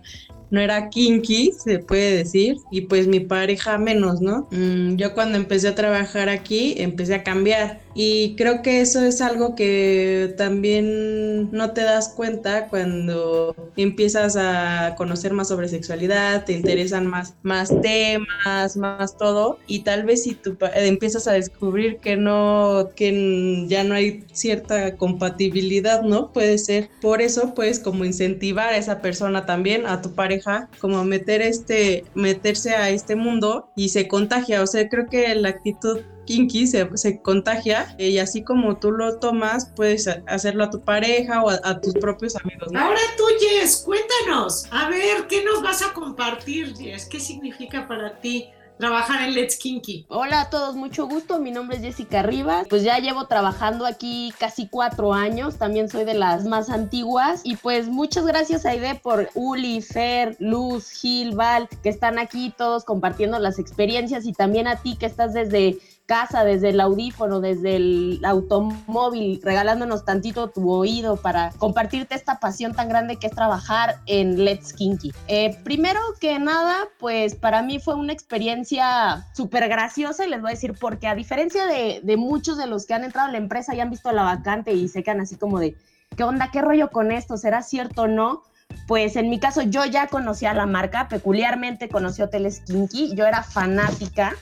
no 0.49 0.59
era 0.61 0.89
kinky, 0.89 1.51
se 1.53 1.79
puede 1.79 2.17
decir, 2.17 2.57
y 2.71 2.81
pues 2.81 3.07
mi 3.07 3.19
pareja 3.19 3.77
menos, 3.77 4.21
¿no? 4.21 4.47
Mm, 4.51 4.95
yo 4.95 5.13
cuando 5.13 5.37
empecé 5.37 5.69
a 5.69 5.75
trabajar 5.75 6.29
aquí, 6.29 6.75
empecé 6.77 7.15
a 7.15 7.23
cambiar 7.23 7.84
y 7.95 8.35
creo 8.35 8.61
que 8.61 8.81
eso 8.81 9.05
es 9.05 9.21
algo 9.21 9.55
que 9.55 10.35
también 10.37 11.49
no 11.53 11.71
te 11.71 11.81
das 11.81 12.09
cuenta 12.09 12.67
cuando 12.67 13.55
empiezas 13.77 14.35
a 14.35 14.95
conocer 14.97 15.31
más 15.31 15.47
sobre 15.47 15.69
sexualidad, 15.69 16.43
te 16.43 16.51
interesan 16.51 17.07
más, 17.07 17.35
más 17.41 17.69
temas, 17.81 18.75
más 18.75 19.17
todo. 19.17 19.59
Y 19.65 19.79
tal 19.79 20.03
vez 20.03 20.23
si 20.23 20.35
tú 20.35 20.57
empiezas 20.75 21.25
a 21.29 21.33
descubrir 21.33 21.99
que 21.99 22.17
no, 22.17 22.89
que 22.97 23.65
ya 23.69 23.85
no 23.85 23.95
hay 23.95 24.25
cierta 24.33 24.97
compatibilidad, 24.97 26.01
¿no? 26.01 26.33
Puede 26.33 26.57
ser. 26.57 26.89
Por 26.99 27.21
eso 27.21 27.53
puedes 27.53 27.79
como 27.79 28.03
incentivar 28.03 28.73
a 28.73 28.77
esa 28.77 29.01
persona 29.01 29.45
también, 29.45 29.85
a 29.85 30.01
tu 30.01 30.13
pareja, 30.13 30.69
como 30.81 31.05
meter 31.05 31.41
este, 31.41 32.03
meterse 32.13 32.75
a 32.75 32.89
este 32.89 33.15
mundo 33.15 33.69
y 33.77 33.89
se 33.89 34.09
contagia. 34.09 34.61
O 34.61 34.67
sea, 34.67 34.89
creo 34.89 35.07
que 35.07 35.33
la 35.35 35.47
actitud 35.47 36.01
kinky 36.25 36.67
se, 36.67 36.89
se, 36.97 37.21
contagia 37.21 37.95
y 37.97 38.17
así 38.17 38.43
como 38.43 38.77
tú 38.77 38.91
lo 38.91 39.19
tomas, 39.19 39.71
puedes 39.75 40.07
hacerlo 40.27 40.65
a 40.65 40.69
tu 40.69 40.81
pareja 40.81 41.43
o 41.43 41.49
a, 41.49 41.81
tus 41.81 41.93
propios 41.93 42.35
amigos. 42.35 42.69
Ahora 42.75 42.99
tú, 43.17 43.23
Jess, 43.39 43.83
cuéntanos, 43.85 44.67
a 44.71 44.89
ver, 44.89 45.27
¿qué 45.27 45.43
nos 45.43 45.61
vas 45.61 45.81
a 45.81 45.93
compartir, 45.93 46.75
Jess? 46.75 47.05
¿Qué 47.05 47.19
significa 47.19 47.87
para 47.87 48.19
ti? 48.19 48.49
trabajar 48.77 49.21
en 49.21 49.33
Let's 49.33 49.57
Kinky. 49.57 50.05
Hola 50.09 50.41
a 50.41 50.49
todos, 50.49 50.75
mucho 50.75 51.07
gusto. 51.07 51.39
Mi 51.39 51.51
nombre 51.51 51.77
es 51.77 51.83
Jessica 51.83 52.23
Rivas. 52.23 52.67
Pues 52.69 52.83
ya 52.83 52.99
llevo 52.99 53.27
trabajando 53.27 53.85
aquí 53.85 54.33
casi 54.39 54.67
cuatro 54.67 55.13
años. 55.13 55.57
También 55.57 55.89
soy 55.89 56.03
de 56.03 56.13
las 56.13 56.45
más 56.45 56.69
antiguas. 56.69 57.41
Y 57.43 57.55
pues 57.57 57.87
muchas 57.87 58.25
gracias, 58.25 58.65
Aide, 58.65 58.95
por 58.95 59.29
Uli, 59.33 59.81
Fer, 59.81 60.35
Luz, 60.39 60.89
Gil, 60.89 61.35
Val, 61.35 61.69
que 61.83 61.89
están 61.89 62.19
aquí 62.19 62.53
todos 62.57 62.83
compartiendo 62.83 63.39
las 63.39 63.59
experiencias. 63.59 64.25
Y 64.25 64.33
también 64.33 64.67
a 64.67 64.81
ti 64.81 64.97
que 64.97 65.05
estás 65.05 65.33
desde 65.33 65.77
casa, 66.05 66.43
desde 66.43 66.69
el 66.69 66.79
audífono, 66.79 67.39
desde 67.39 67.75
el 67.77 68.21
automóvil, 68.23 69.41
regalándonos 69.43 70.05
tantito 70.05 70.49
tu 70.49 70.71
oído 70.71 71.17
para 71.17 71.51
compartirte 71.57 72.15
esta 72.15 72.39
pasión 72.39 72.73
tan 72.73 72.89
grande 72.89 73.17
que 73.17 73.27
es 73.27 73.33
trabajar 73.33 73.97
en 74.05 74.43
Let's 74.43 74.73
Kinky. 74.73 75.13
Eh, 75.27 75.57
primero 75.63 75.99
que 76.19 76.37
nada, 76.39 76.75
pues 76.99 77.35
para 77.35 77.61
mí 77.61 77.79
fue 77.79 77.95
una 77.95 78.13
experiencia 78.13 79.25
súper 79.33 79.67
graciosa 79.67 80.25
y 80.25 80.29
les 80.29 80.41
voy 80.41 80.51
a 80.51 80.53
decir 80.53 80.73
porque 80.79 81.07
a 81.07 81.15
diferencia 81.15 81.65
de, 81.65 82.15
muchos 82.17 82.57
de 82.57 82.67
los 82.67 82.85
que 82.85 82.93
han 82.93 83.03
entrado 83.03 83.27
a 83.27 83.31
la 83.31 83.37
empresa 83.37 83.75
y 83.75 83.79
han 83.81 83.89
visto 83.89 84.11
la 84.11 84.23
vacante 84.23 84.73
y 84.73 84.87
se 84.87 85.03
quedan 85.03 85.21
así 85.21 85.35
como 85.35 85.59
de, 85.59 85.75
¿qué 86.15 86.23
onda? 86.23 86.49
¿Qué 86.51 86.61
rollo 86.61 86.89
con 86.91 87.11
esto? 87.11 87.37
¿Será 87.37 87.61
cierto 87.61 88.03
o 88.03 88.07
no? 88.07 88.43
Pues 88.87 89.15
en 89.15 89.29
mi 89.29 89.39
caso 89.39 89.61
yo 89.61 89.85
ya 89.85 90.07
conocía 90.07 90.53
la 90.53 90.65
marca, 90.65 91.07
peculiarmente 91.07 91.89
conocí 91.89 92.21
Hoteles 92.21 92.61
Kinky, 92.61 93.15
yo 93.15 93.25
era 93.25 93.43
fanática 93.43 94.33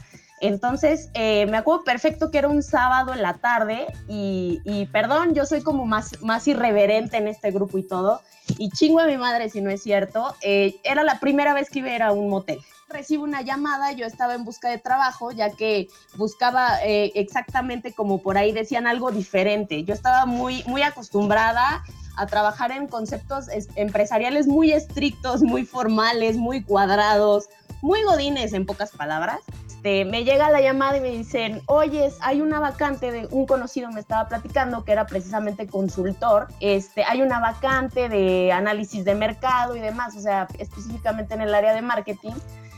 entonces, 0.43 1.09
eh, 1.13 1.45
me 1.45 1.55
acuerdo 1.55 1.85
perfecto 1.85 2.29
que 2.29 2.37
era 2.37 2.49
un 2.49 2.63
sábado 2.63 3.13
en 3.13 3.21
la 3.21 3.35
tarde 3.35 3.87
y, 4.09 4.89
perdón, 4.91 5.33
yo 5.33 5.45
soy 5.45 5.61
como 5.61 5.85
más, 5.85 6.21
más 6.21 6.45
irreverente 6.49 7.15
en 7.15 7.29
este 7.29 7.49
grupo 7.51 7.77
y 7.77 7.83
todo, 7.83 8.19
y 8.57 8.69
chingo 8.69 8.99
a 8.99 9.07
mi 9.07 9.15
madre 9.17 9.49
si 9.49 9.61
no 9.61 9.69
es 9.69 9.81
cierto, 9.81 10.35
eh, 10.41 10.75
era 10.83 11.05
la 11.05 11.21
primera 11.21 11.53
vez 11.53 11.69
que 11.69 11.79
iba 11.79 12.05
a 12.05 12.11
un 12.11 12.29
motel. 12.29 12.59
Recibo 12.89 13.23
una 13.23 13.41
llamada, 13.41 13.93
yo 13.93 14.05
estaba 14.05 14.35
en 14.35 14.43
busca 14.43 14.69
de 14.69 14.79
trabajo, 14.79 15.31
ya 15.31 15.49
que 15.49 15.87
buscaba 16.17 16.77
eh, 16.83 17.13
exactamente 17.15 17.93
como 17.93 18.21
por 18.21 18.37
ahí 18.37 18.51
decían 18.51 18.85
algo 18.85 19.11
diferente. 19.11 19.85
Yo 19.85 19.93
estaba 19.93 20.25
muy, 20.25 20.61
muy 20.67 20.81
acostumbrada 20.81 21.83
a 22.17 22.27
trabajar 22.27 22.73
en 22.73 22.87
conceptos 22.87 23.45
empresariales 23.75 24.45
muy 24.45 24.73
estrictos, 24.73 25.41
muy 25.41 25.65
formales, 25.65 26.35
muy 26.35 26.61
cuadrados, 26.61 27.47
muy 27.81 28.03
godines 28.03 28.53
en 28.53 28.65
pocas 28.65 28.91
palabras. 28.91 29.39
Este, 29.83 30.05
me 30.05 30.23
llega 30.23 30.49
la 30.49 30.61
llamada 30.61 30.95
y 30.95 31.01
me 31.01 31.09
dicen, 31.09 31.61
oye, 31.65 32.09
hay 32.21 32.39
una 32.39 32.61
vacante 32.61 33.11
de 33.11 33.27
un 33.31 33.45
conocido 33.45 33.91
me 33.91 33.99
estaba 33.99 34.29
platicando 34.29 34.85
que 34.85 34.93
era 34.93 35.05
precisamente 35.05 35.67
consultor, 35.67 36.47
este, 36.61 37.03
hay 37.03 37.21
una 37.21 37.41
vacante 37.41 38.07
de 38.07 38.53
análisis 38.53 39.03
de 39.03 39.13
mercado 39.13 39.75
y 39.75 39.81
demás, 39.81 40.15
o 40.15 40.21
sea, 40.21 40.47
específicamente 40.57 41.33
en 41.33 41.41
el 41.41 41.53
área 41.53 41.73
de 41.73 41.81
marketing. 41.81 42.31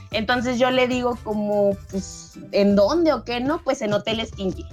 Entonces 0.09 0.57
yo 0.57 0.71
le 0.71 0.87
digo 0.87 1.15
como, 1.23 1.77
pues, 1.91 2.39
¿en 2.51 2.75
dónde 2.75 3.13
o 3.13 3.23
qué? 3.23 3.39
No, 3.39 3.61
pues 3.63 3.83
en 3.83 3.93
Hoteles 3.93 4.31
Kinky. 4.31 4.65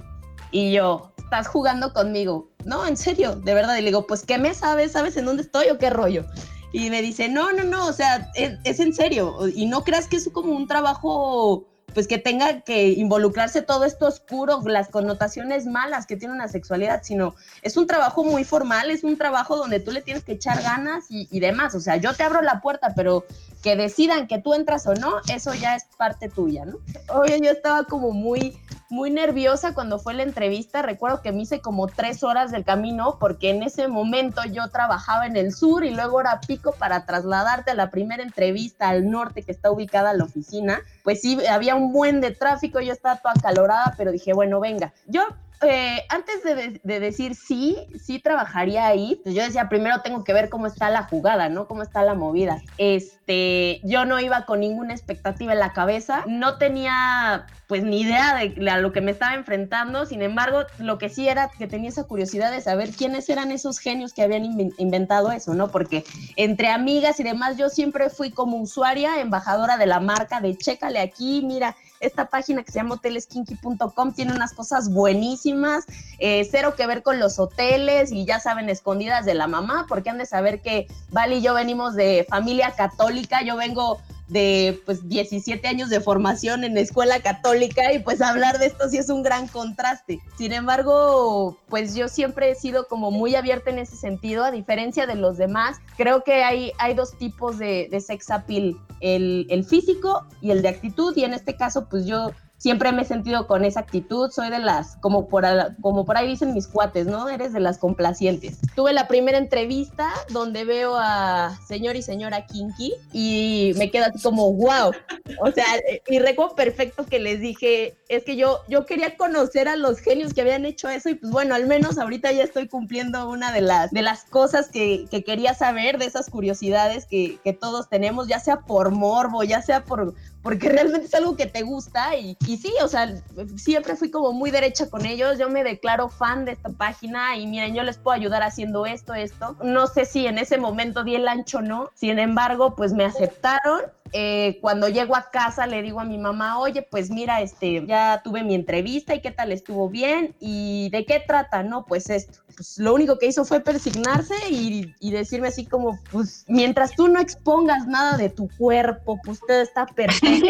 Y 0.49 0.71
yo, 0.71 1.11
estás 1.19 1.47
jugando 1.47 1.93
conmigo. 1.93 2.49
No, 2.65 2.87
en 2.87 2.97
serio, 2.97 3.35
de 3.35 3.53
verdad. 3.53 3.75
Y 3.77 3.81
le 3.81 3.87
digo, 3.89 4.07
pues, 4.07 4.23
¿qué 4.25 4.39
me 4.39 4.55
sabes? 4.55 4.93
¿Sabes 4.93 5.17
en 5.17 5.25
dónde 5.25 5.43
estoy 5.43 5.69
o 5.69 5.77
qué 5.77 5.91
rollo? 5.91 6.25
Y 6.71 6.89
me 6.89 7.03
dice, 7.03 7.29
no, 7.29 7.51
no, 7.51 7.63
no, 7.63 7.85
o 7.85 7.93
sea, 7.93 8.31
es, 8.33 8.57
es 8.63 8.79
en 8.79 8.93
serio. 8.93 9.37
Y 9.53 9.67
no 9.67 9.83
creas 9.83 10.07
que 10.07 10.15
es 10.15 10.27
como 10.33 10.53
un 10.53 10.67
trabajo 10.67 11.67
pues 11.93 12.07
que 12.07 12.17
tenga 12.17 12.61
que 12.61 12.89
involucrarse 12.89 13.61
todo 13.61 13.85
esto 13.85 14.07
oscuro, 14.07 14.61
las 14.65 14.89
connotaciones 14.89 15.65
malas 15.65 16.05
que 16.05 16.17
tiene 16.17 16.33
una 16.33 16.47
sexualidad, 16.47 17.01
sino 17.03 17.35
es 17.61 17.77
un 17.77 17.87
trabajo 17.87 18.23
muy 18.23 18.43
formal, 18.43 18.91
es 18.91 19.03
un 19.03 19.17
trabajo 19.17 19.57
donde 19.57 19.79
tú 19.79 19.91
le 19.91 20.01
tienes 20.01 20.23
que 20.23 20.33
echar 20.33 20.61
ganas 20.61 21.05
y, 21.09 21.39
demás. 21.39 21.75
O 21.75 21.79
sea, 21.79 21.97
yo 21.97 22.13
te 22.13 22.23
abro 22.23 22.41
la 22.41 22.61
puerta, 22.61 22.93
pero 22.95 23.25
que 23.61 23.75
decidan 23.75 24.27
que 24.27 24.39
tú 24.39 24.53
entras 24.53 24.87
o 24.87 24.93
no, 24.93 25.15
eso 25.33 25.53
ya 25.53 25.75
es 25.75 25.85
parte 25.97 26.29
tuya, 26.29 26.65
¿no? 26.65 26.77
Oye, 27.13 27.39
yo 27.41 27.51
estaba 27.51 27.83
como 27.83 28.11
muy 28.11 28.57
muy 28.93 29.09
nerviosa 29.09 29.73
cuando 29.73 29.97
fue 29.97 30.13
la 30.13 30.21
entrevista. 30.21 30.83
Recuerdo 30.83 31.21
que 31.21 31.31
me 31.31 31.41
hice 31.41 31.61
como 31.61 31.87
tres 31.87 32.23
horas 32.23 32.51
del 32.51 32.63
camino 32.63 33.17
porque 33.19 33.49
en 33.49 33.63
ese 33.63 33.87
momento 33.87 34.41
yo 34.45 34.69
trabajaba 34.69 35.25
en 35.25 35.35
el 35.35 35.51
sur 35.51 35.83
y 35.83 35.89
luego 35.89 36.21
era 36.21 36.39
pico 36.41 36.73
para 36.77 37.05
trasladarte 37.05 37.71
a 37.71 37.73
la 37.73 37.89
primera 37.89 38.21
entrevista 38.21 38.89
al 38.89 39.09
norte 39.09 39.41
que 39.41 39.51
está 39.51 39.71
ubicada 39.71 40.13
la 40.13 40.25
oficina. 40.25 40.81
Pues 41.03 41.21
sí, 41.21 41.39
había 41.47 41.73
un 41.73 41.91
buen 41.91 42.21
de 42.21 42.31
tráfico, 42.31 42.79
yo 42.81 42.93
estaba 42.93 43.17
toda 43.17 43.33
acalorada, 43.35 43.95
pero 43.97 44.11
dije, 44.11 44.31
bueno, 44.33 44.59
venga. 44.59 44.93
Yo 45.07 45.23
eh, 45.65 46.03
antes 46.09 46.43
de, 46.43 46.99
decir 46.99 47.35
sí, 47.35 47.77
sí 48.01 48.19
trabajaría 48.19 48.85
ahí, 48.85 49.19
pues 49.23 49.33
yo 49.33 49.43
decía, 49.43 49.69
primero 49.69 50.01
tengo 50.01 50.23
que 50.23 50.33
ver 50.33 50.49
cómo 50.49 50.67
está 50.67 50.89
la 50.89 51.03
jugada, 51.03 51.49
¿no? 51.49 51.67
Cómo 51.67 51.83
está 51.83 52.03
la 52.03 52.15
movida. 52.15 52.61
Este, 52.77 53.79
yo 53.83 54.05
no 54.05 54.19
iba 54.19 54.45
con 54.45 54.59
ninguna 54.59 54.93
expectativa 54.93 55.53
en 55.53 55.59
la 55.59 55.71
cabeza, 55.71 56.25
no 56.27 56.57
tenía 56.57 57.45
pues 57.67 57.83
ni 57.83 58.01
idea 58.01 58.35
de 58.35 58.69
a 58.69 58.77
lo 58.83 58.91
que 58.91 59.01
me 59.01 59.11
estaba 59.11 59.33
enfrentando, 59.33 60.05
sin 60.05 60.21
embargo, 60.21 60.59
lo 60.77 60.97
que 60.99 61.09
sí 61.09 61.27
era 61.27 61.49
que 61.49 61.67
tenía 61.67 61.89
esa 61.89 62.03
curiosidad 62.03 62.51
de 62.51 62.61
saber 62.61 62.91
quiénes 62.91 63.27
eran 63.29 63.51
esos 63.51 63.79
genios 63.79 64.13
que 64.13 64.21
habían 64.21 64.45
inventado 64.77 65.31
eso, 65.31 65.53
¿no? 65.53 65.71
Porque 65.71 66.03
entre 66.35 66.67
amigas 66.67 67.19
y 67.19 67.23
demás, 67.23 67.57
yo 67.57 67.69
siempre 67.69 68.09
fui 68.09 68.29
como 68.29 68.57
usuaria, 68.57 69.21
embajadora 69.21 69.77
de 69.77 69.87
la 69.87 69.99
marca, 69.99 70.41
de 70.41 70.55
chécale 70.55 70.99
aquí, 70.99 71.41
mira, 71.43 71.75
esta 72.01 72.25
página 72.25 72.63
que 72.63 72.71
se 72.71 72.79
llama 72.79 72.95
hoteleskinky.com 72.95 74.13
tiene 74.13 74.33
unas 74.33 74.53
cosas 74.53 74.91
buenísimas, 74.91 75.85
eh, 76.19 76.45
cero 76.51 76.75
que 76.75 76.85
ver 76.85 77.01
con 77.01 77.19
los 77.19 77.39
hoteles 77.39 78.11
y 78.11 78.25
ya 78.25 78.39
saben, 78.41 78.69
escondidas 78.69 79.25
de 79.25 79.33
la 79.33 79.47
mamá, 79.47 79.85
porque 79.87 80.09
han 80.09 80.17
de 80.17 80.25
saber 80.25 80.61
que 80.61 80.87
Val 81.11 81.31
y 81.31 81.41
yo 81.41 81.53
venimos 81.53 81.95
de 81.95 82.25
familia 82.29 82.71
católica, 82.71 83.41
yo 83.43 83.55
vengo 83.55 84.01
de 84.33 84.81
pues 84.85 85.07
17 85.07 85.65
años 85.67 85.89
de 85.89 86.01
formación 86.01 86.63
en 86.63 86.77
escuela 86.77 87.21
católica 87.21 87.93
y 87.93 87.99
pues 87.99 88.21
hablar 88.21 88.59
de 88.59 88.65
esto 88.65 88.89
sí 88.89 88.97
es 88.97 89.09
un 89.09 89.23
gran 89.23 89.47
contraste. 89.47 90.19
Sin 90.37 90.51
embargo, 90.51 91.57
pues 91.69 91.95
yo 91.95 92.07
siempre 92.07 92.51
he 92.51 92.55
sido 92.55 92.87
como 92.87 93.11
muy 93.11 93.35
abierta 93.35 93.69
en 93.69 93.77
ese 93.77 93.95
sentido, 93.95 94.43
a 94.43 94.51
diferencia 94.51 95.05
de 95.05 95.15
los 95.15 95.37
demás. 95.37 95.77
Creo 95.95 96.23
que 96.23 96.43
hay, 96.43 96.71
hay 96.79 96.95
dos 96.95 97.17
tipos 97.17 97.57
de, 97.59 97.87
de 97.89 98.01
sex 98.01 98.29
appeal, 98.31 98.75
el, 98.99 99.45
el 99.49 99.63
físico 99.63 100.25
y 100.41 100.51
el 100.51 100.61
de 100.61 100.69
actitud 100.69 101.15
y 101.15 101.23
en 101.23 101.33
este 101.33 101.55
caso 101.55 101.87
pues 101.87 102.05
yo 102.05 102.31
siempre 102.63 102.93
me 102.93 103.01
he 103.01 103.05
sentido 103.05 103.45
con 103.45 103.65
esa 103.65 103.81
actitud, 103.81 104.31
soy 104.31 104.49
de 104.49 104.59
las, 104.59 104.95
como 105.01 105.27
por, 105.27 105.43
como 105.81 106.05
por 106.05 106.15
ahí 106.15 106.29
dicen 106.29 106.53
mis 106.53 106.65
cuates, 106.65 107.05
¿no? 107.05 107.27
Eres 107.27 107.51
de 107.51 107.59
las 107.59 107.77
complacientes. 107.77 108.59
Tuve 108.73 108.93
la 108.93 109.09
primera 109.09 109.37
entrevista 109.37 110.13
donde 110.29 110.63
veo 110.63 110.95
a 110.97 111.59
señor 111.67 111.97
y 111.97 112.01
señora 112.01 112.45
Kinky 112.45 112.93
y 113.11 113.73
me 113.75 113.91
quedo 113.91 114.05
así 114.05 114.23
como, 114.23 114.53
wow. 114.53 114.93
O 115.41 115.51
sea, 115.51 115.65
y 116.07 116.19
recuerdo 116.19 116.55
perfecto 116.55 117.05
que 117.05 117.19
les 117.19 117.41
dije, 117.41 117.97
es 118.07 118.23
que 118.23 118.37
yo, 118.37 118.61
yo 118.69 118.85
quería 118.85 119.17
conocer 119.17 119.67
a 119.67 119.75
los 119.75 119.99
genios 119.99 120.33
que 120.33 120.39
habían 120.39 120.63
hecho 120.63 120.87
eso 120.87 121.09
y 121.09 121.15
pues 121.15 121.33
bueno, 121.33 121.55
al 121.55 121.67
menos 121.67 121.97
ahorita 121.97 122.31
ya 122.31 122.45
estoy 122.45 122.69
cumpliendo 122.69 123.29
una 123.29 123.51
de 123.51 123.59
las, 123.59 123.91
de 123.91 124.03
las 124.03 124.23
cosas 124.23 124.69
que, 124.69 125.05
que 125.11 125.25
quería 125.25 125.53
saber, 125.53 125.97
de 125.97 126.05
esas 126.05 126.29
curiosidades 126.29 127.07
que, 127.07 127.39
que 127.43 127.51
todos 127.51 127.89
tenemos, 127.89 128.29
ya 128.29 128.39
sea 128.39 128.61
por 128.61 128.91
morbo, 128.91 129.43
ya 129.43 129.61
sea 129.61 129.83
por, 129.83 130.13
porque 130.43 130.69
realmente 130.69 131.07
es 131.07 131.13
algo 131.15 131.35
que 131.37 131.45
te 131.45 131.63
gusta 131.63 132.15
y, 132.17 132.35
sí, 132.41 132.73
o 132.83 132.87
sea, 132.87 133.15
siempre 133.55 133.95
fui 133.95 134.11
como 134.11 134.33
muy 134.33 134.51
derecha 134.51 134.89
con 134.89 135.05
ellos, 135.05 135.39
yo 135.39 135.49
me 135.49 135.63
declaro 135.63 136.09
fan 136.09 136.43
de 136.43 136.51
esta 136.51 136.69
página 136.69 137.37
y 137.37 137.47
miren, 137.47 137.73
yo 137.73 137.81
les 137.81 137.97
puedo 137.97 138.15
ayudar 138.15 138.43
haciendo 138.43 138.85
esto, 138.85 139.13
esto. 139.13 139.55
No 139.63 139.87
sé 139.87 140.05
si 140.05 140.27
en 140.27 140.37
ese 140.37 140.57
momento 140.57 141.05
di 141.05 141.15
el 141.15 141.29
ancho 141.29 141.59
o 141.59 141.61
no, 141.61 141.89
sin 141.95 142.19
embargo, 142.19 142.75
pues 142.75 142.91
me 142.93 143.05
aceptaron 143.05 143.83
eh, 144.15 144.59
cuando 144.61 144.89
llego 144.89 145.15
a 145.15 145.31
casa 145.31 145.65
le 145.65 145.81
digo 145.81 145.99
a 145.99 146.05
mi 146.05 146.19
mamá, 146.19 146.59
oye, 146.59 146.83
pues 146.83 147.09
mira, 147.09 147.41
este, 147.41 147.83
ya 147.87 148.21
tuve 148.23 148.43
mi 148.43 148.53
entrevista 148.53 149.15
y 149.15 149.21
qué 149.21 149.31
tal 149.31 149.51
estuvo 149.51 149.89
bien 149.89 150.35
y 150.39 150.89
de 150.91 151.03
qué 151.05 151.19
trata, 151.19 151.63
no, 151.63 151.85
pues 151.85 152.11
esto. 152.11 152.39
Pues 152.55 152.77
lo 152.77 152.93
único 152.93 153.17
que 153.17 153.25
hizo 153.25 153.43
fue 153.45 153.61
persignarse 153.61 154.35
y, 154.51 154.93
decirme 155.11 155.47
así 155.47 155.65
como, 155.65 155.99
pues 156.11 156.45
mientras 156.47 156.91
tú 156.95 157.07
no 157.07 157.19
expongas 157.19 157.87
nada 157.87 158.15
de 158.17 158.29
tu 158.29 158.47
cuerpo, 158.57 159.19
pues 159.23 159.39
todo 159.47 159.59
está 159.61 159.87
perfecto. 159.87 160.47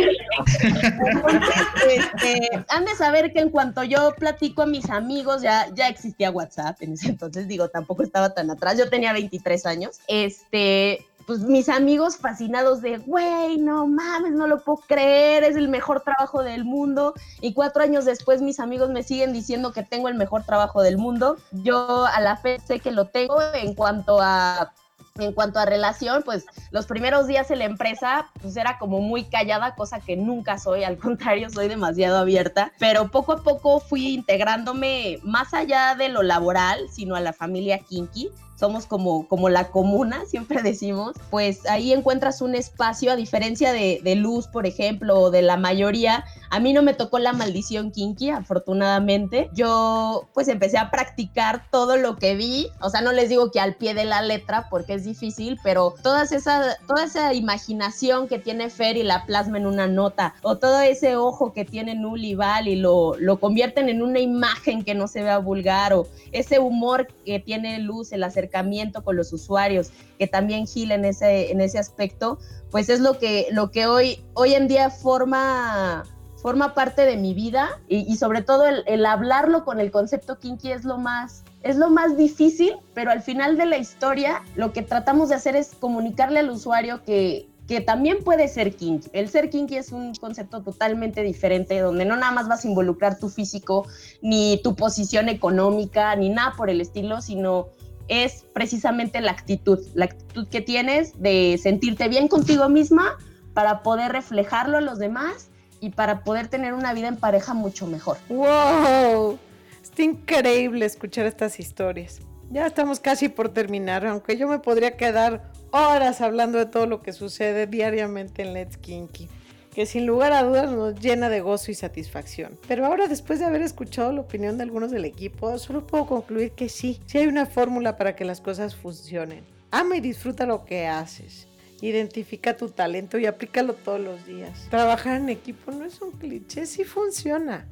este, 1.90 2.66
han 2.68 2.84
de 2.84 2.96
saber 2.96 3.32
que 3.32 3.40
en 3.40 3.50
cuanto 3.50 3.84
yo 3.84 4.14
platico 4.18 4.64
a 4.64 4.66
mis 4.66 4.90
amigos, 4.90 5.42
ya, 5.42 5.70
ya 5.74 5.88
existía 5.88 6.32
WhatsApp 6.32 6.82
en 6.82 6.94
ese 6.94 7.08
entonces, 7.08 7.48
digo, 7.48 7.70
tampoco 7.70 8.04
estaba 8.04 8.34
tan 8.34 8.52
atrás, 8.52 8.78
yo 8.78 8.90
tenía 8.90 9.14
23 9.14 9.66
años, 9.66 10.00
este, 10.08 11.06
pues 11.26 11.40
mis 11.40 11.70
amigos 11.70 12.18
fascinados 12.18 12.82
de, 12.82 12.98
güey, 12.98 13.58
no 13.58 13.88
mames, 13.88 14.34
no 14.34 14.48
lo 14.48 14.64
puedo 14.64 14.80
creer, 14.88 15.44
es 15.44 15.56
el 15.56 15.70
mejor 15.70 16.02
trabajo 16.02 16.44
del 16.44 16.66
mundo. 16.66 17.14
Y 17.42 17.54
cuatro 17.54 17.84
años 17.84 18.06
después 18.06 18.42
mis 18.42 18.60
amigos 18.60 18.90
me 18.90 19.04
siguen 19.04 19.34
diciendo 19.34 19.74
que 19.74 19.84
tengo 19.84 20.08
el 20.10 20.16
mejor 20.16 20.44
trabajo 20.44 20.82
del 20.82 20.98
mundo. 20.98 21.38
Yo 21.52 22.06
a 22.06 22.20
la 22.22 22.38
fe 22.38 22.60
sé 22.66 22.80
que 22.80 22.92
lo 22.92 23.06
tengo 23.06 23.42
en 23.54 23.74
cuanto 23.74 24.20
a 24.22 24.74
en 25.20 25.32
cuanto 25.32 25.60
a 25.60 25.66
relación, 25.66 26.24
pues 26.24 26.46
los 26.72 26.88
primeros 26.88 27.28
días 27.28 27.52
en 27.52 27.60
la 27.60 27.66
empresa, 27.66 28.32
pues 28.42 28.58
era 28.58 28.80
como 28.80 29.00
muy 29.00 29.26
callada, 29.26 29.76
cosa 29.76 30.00
que 30.00 30.16
nunca 30.16 30.58
soy, 30.58 30.84
al 30.84 30.98
contrario, 30.98 31.50
soy 31.50 31.68
demasiado 31.68 32.18
abierta, 32.18 32.72
pero 32.80 33.10
poco 33.12 33.34
a 33.34 33.44
poco 33.44 33.80
fui 33.80 34.08
integrándome 34.16 35.20
más 35.24 35.54
allá 35.54 35.94
de 35.96 36.10
lo 36.10 36.24
laboral, 36.24 36.88
sino 36.92 37.16
a 37.16 37.22
la 37.22 37.34
familia 37.34 37.78
Kinky 37.78 38.32
somos 38.56 38.86
como, 38.86 39.28
como 39.28 39.50
la 39.50 39.70
comuna, 39.70 40.24
siempre 40.28 40.62
decimos, 40.62 41.14
pues 41.30 41.66
ahí 41.68 41.94
encuentras 41.94 42.42
un 42.42 42.56
espacio, 42.56 43.12
a 43.12 43.16
diferencia 43.16 43.72
de, 43.72 44.00
de, 44.04 44.16
Luz, 44.16 44.48
por 44.48 44.66
ejemplo, 44.66 45.20
o 45.20 45.32
de 45.32 45.42
la 45.42 45.58
mayoría. 45.58 46.24
A 46.50 46.60
mí 46.60 46.72
no 46.72 46.84
me 46.84 46.94
tocó 46.94 47.20
la 47.20 47.34
maldición 47.34 47.92
kinky, 47.92 48.30
afortunadamente. 48.30 49.50
Yo 49.54 50.30
pues 50.34 50.48
empecé 50.48 50.78
a 50.78 50.92
practicar 50.92 51.64
todo 51.72 51.98
lo 51.98 52.18
que 52.18 52.36
vi, 52.36 52.70
o 52.80 52.90
sea, 52.90 53.02
no 53.02 53.12
les 53.12 53.30
digo 53.30 53.52
que 53.52 53.60
al 53.60 53.76
pie 53.76 53.94
de 53.94 54.06
la 54.06 54.22
letra 54.22 54.68
porque 54.70 54.94
es 54.94 55.04
difícil, 55.04 55.60
pero 55.64 55.96
toda 56.04 56.24
esa, 56.24 56.78
toda 56.88 57.06
esa 57.06 57.34
imaginación 57.34 58.28
que 58.28 58.40
tiene 58.40 58.70
Fer 58.70 58.98
y 58.98 59.04
la 59.04 59.26
plasma 59.26 59.58
en 59.58 59.66
una 59.66 59.88
nota, 59.88 60.36
o 60.42 60.58
todo 60.58 60.82
ese 60.82 61.16
ojo 61.16 61.54
que 61.54 61.66
tiene 61.66 61.96
Nul 61.96 62.24
y 62.24 62.36
Val 62.36 62.68
y 62.68 62.76
lo, 62.76 63.16
lo 63.18 63.40
convierten 63.40 63.90
en 63.90 64.02
una 64.02 64.20
imagen 64.20 64.84
que 64.84 64.96
no 64.96 65.08
se 65.08 65.24
vea 65.24 65.40
vulgar, 65.40 65.94
o 65.94 66.08
ese 66.32 66.60
humor 66.60 67.08
que 67.26 67.40
tiene 67.40 67.80
Luz, 67.80 68.12
el 68.12 68.24
acercamiento 68.44 69.04
con 69.04 69.16
los 69.16 69.32
usuarios, 69.34 69.92
que 70.20 70.28
también 70.28 70.68
Gil 70.68 70.92
en 70.92 71.06
ese, 71.06 71.52
en 71.52 71.62
ese 71.62 71.80
aspecto, 71.80 72.40
pues 72.72 72.90
es 72.90 73.00
lo 73.00 73.18
que, 73.18 73.48
lo 73.52 73.72
que 73.72 73.86
hoy, 73.86 74.24
hoy 74.34 74.54
en 74.54 74.68
día 74.68 74.90
forma, 74.90 76.04
forma 76.42 76.74
parte 76.74 77.06
de 77.06 77.18
mi 77.18 77.34
vida 77.34 77.80
y, 77.88 78.16
sobre 78.18 78.42
todo 78.42 78.66
el, 78.66 78.84
el, 78.88 79.06
hablarlo 79.06 79.64
con 79.64 79.80
el 79.80 79.92
concepto 79.92 80.40
kinky 80.40 80.72
es 80.72 80.84
lo 80.84 80.98
más 80.98 81.44
es 81.62 81.78
lo 81.78 81.90
más 81.90 82.18
difícil, 82.18 82.76
pero 82.94 83.10
al 83.10 83.22
final 83.22 83.58
de 83.58 83.66
la 83.66 83.78
historia 83.78 84.44
lo 84.58 84.74
que 84.74 84.82
tratamos 84.82 85.30
de 85.30 85.36
hacer 85.36 85.56
es 85.56 85.74
comunicarle 85.80 86.40
al 86.40 86.50
usuario 86.50 87.06
que, 87.06 87.48
que 87.68 87.80
también 87.80 88.24
puede 88.24 88.48
ser 88.48 88.76
kinky. 88.76 89.10
El 89.14 89.30
ser 89.30 89.50
kinky 89.50 89.78
es 89.78 89.92
un 89.92 90.14
concepto 90.16 90.62
totalmente 90.62 91.24
diferente, 91.24 91.80
donde 91.80 92.06
no 92.06 92.16
nada 92.16 92.32
más 92.32 92.48
vas 92.48 92.66
a 92.66 92.68
involucrar 92.68 93.18
tu 93.18 93.30
físico, 93.30 93.88
ni 94.22 94.60
tu 94.64 94.76
posición 94.76 95.30
económica, 95.30 96.16
ni 96.16 96.30
nada 96.30 96.54
por 96.58 96.70
el 96.70 96.82
estilo, 96.82 97.22
sino 97.22 97.68
es 98.08 98.46
precisamente 98.54 99.22
la 99.22 99.32
actitud, 99.32 99.80
la 99.94 100.06
actitud 100.06 100.48
que 100.48 100.62
tienes 100.62 101.22
de 101.22 101.60
sentirte 101.62 102.08
bien 102.08 102.28
contigo 102.28 102.70
misma 102.70 103.18
para 103.54 103.84
poder 103.84 104.12
reflejarlo 104.12 104.78
a 104.78 104.82
los 104.82 105.00
demás 105.00 105.50
y 105.80 105.90
para 105.90 106.24
poder 106.24 106.48
tener 106.48 106.74
una 106.74 106.94
vida 106.94 107.08
en 107.08 107.18
pareja 107.18 107.54
mucho 107.54 107.88
mejor. 107.88 108.18
¡Wow! 108.30 109.38
Está 109.82 110.04
increíble 110.04 110.86
escuchar 110.86 111.26
estas 111.26 111.60
historias. 111.60 112.22
Ya 112.52 112.68
estamos 112.68 113.00
casi 113.00 113.30
por 113.30 113.50
terminar, 113.50 114.06
aunque 114.06 114.38
yo 114.38 114.48
me 114.48 114.60
podría 114.60 114.96
quedar 114.98 115.52
horas 115.72 116.22
hablando 116.22 116.58
de 116.58 116.66
todo 116.66 116.86
lo 116.86 117.02
que 117.02 117.14
sucede 117.14 117.68
diariamente 117.68 118.44
en 118.44 118.54
Let's 118.54 118.78
Kinky 118.78 119.28
que 119.74 119.86
sin 119.88 120.06
lugar 120.06 120.34
a 120.34 120.44
dudas 120.44 120.72
nos 120.72 121.00
llena 121.00 121.30
de 121.30 121.42
gozo 121.42 121.72
y 121.72 121.74
satisfacción. 121.74 122.58
Pero 122.68 122.86
ahora 122.86 123.08
después 123.08 123.40
de 123.40 123.46
haber 123.46 123.62
escuchado 123.62 124.12
la 124.12 124.22
opinión 124.22 124.58
de 124.58 124.64
algunos 124.64 124.92
del 124.92 125.06
equipo, 125.06 125.58
solo 125.58 125.86
puedo 125.86 126.06
concluir 126.06 126.52
que 126.52 126.70
sí, 126.70 127.02
sí 127.08 127.18
hay 127.18 127.28
una 127.28 127.48
fórmula 127.48 127.98
para 127.98 128.16
que 128.16 128.24
las 128.24 128.40
cosas 128.40 128.76
funcionen. 128.76 129.44
Ama 129.72 129.98
y 129.98 130.02
disfruta 130.02 130.46
lo 130.46 130.64
que 130.66 130.88
haces. 130.88 131.48
Identifica 131.82 132.56
tu 132.56 132.70
talento 132.70 133.18
y 133.18 133.26
aplícalo 133.26 133.74
todos 133.74 134.00
los 134.00 134.26
días. 134.26 134.68
Trabajar 134.70 135.18
en 135.18 135.30
equipo 135.30 135.72
no 135.72 135.84
es 135.84 136.00
un 136.02 136.12
cliché, 136.12 136.66
sí 136.66 136.84
funciona. 136.84 137.68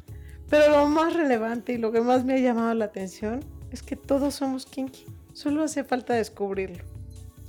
Pero 0.49 0.71
lo 0.71 0.87
más 0.87 1.13
relevante 1.13 1.73
y 1.73 1.77
lo 1.77 1.91
que 1.91 2.01
más 2.01 2.25
me 2.25 2.33
ha 2.33 2.39
llamado 2.39 2.73
la 2.73 2.85
atención 2.85 3.39
es 3.71 3.83
que 3.83 3.95
todos 3.95 4.35
somos 4.35 4.65
kinky. 4.65 5.05
Solo 5.33 5.63
hace 5.63 5.83
falta 5.83 6.13
descubrirlo. 6.13 6.83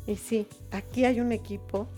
Y 0.07 0.17
sí, 0.17 0.47
aquí 0.71 1.05
hay 1.05 1.21
un 1.21 1.33
equipo 1.33 1.88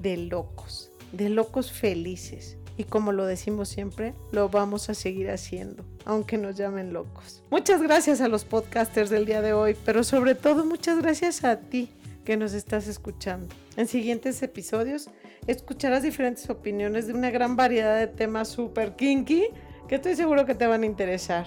de 0.00 0.16
locos 0.16 0.89
de 1.12 1.28
locos 1.28 1.72
felices. 1.72 2.56
Y 2.76 2.84
como 2.84 3.12
lo 3.12 3.26
decimos 3.26 3.68
siempre, 3.68 4.14
lo 4.32 4.48
vamos 4.48 4.88
a 4.88 4.94
seguir 4.94 5.30
haciendo, 5.30 5.84
aunque 6.06 6.38
nos 6.38 6.56
llamen 6.56 6.92
locos. 6.92 7.42
Muchas 7.50 7.82
gracias 7.82 8.20
a 8.22 8.28
los 8.28 8.44
podcasters 8.44 9.10
del 9.10 9.26
día 9.26 9.42
de 9.42 9.52
hoy, 9.52 9.76
pero 9.84 10.02
sobre 10.02 10.34
todo 10.34 10.64
muchas 10.64 10.98
gracias 10.98 11.44
a 11.44 11.60
ti 11.60 11.90
que 12.24 12.36
nos 12.36 12.54
estás 12.54 12.86
escuchando. 12.86 13.54
En 13.76 13.86
siguientes 13.86 14.42
episodios 14.42 15.10
escucharás 15.46 16.02
diferentes 16.02 16.48
opiniones 16.48 17.06
de 17.06 17.12
una 17.12 17.30
gran 17.30 17.56
variedad 17.56 17.98
de 17.98 18.06
temas 18.06 18.48
super 18.48 18.96
kinky 18.96 19.48
que 19.88 19.96
estoy 19.96 20.16
seguro 20.16 20.46
que 20.46 20.54
te 20.54 20.66
van 20.66 20.82
a 20.82 20.86
interesar. 20.86 21.46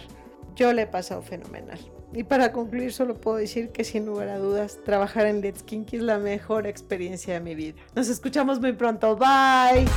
Yo 0.55 0.71
le 0.73 0.83
he 0.83 0.87
pasado 0.87 1.21
fenomenal. 1.21 1.79
Y 2.15 2.23
para 2.23 2.51
concluir 2.51 2.93
solo 2.93 3.15
puedo 3.15 3.37
decir 3.37 3.69
que 3.69 3.83
sin 3.83 4.05
lugar 4.05 4.29
a 4.29 4.37
dudas 4.37 4.77
trabajar 4.85 5.25
en 5.25 5.41
Let's 5.41 5.63
Kinky 5.63 5.97
es 5.97 6.03
la 6.03 6.19
mejor 6.19 6.67
experiencia 6.67 7.33
de 7.33 7.39
mi 7.39 7.55
vida. 7.55 7.81
Nos 7.95 8.07
escuchamos 8.07 8.59
muy 8.59 8.73
pronto. 8.73 9.15
Bye. 9.15 9.87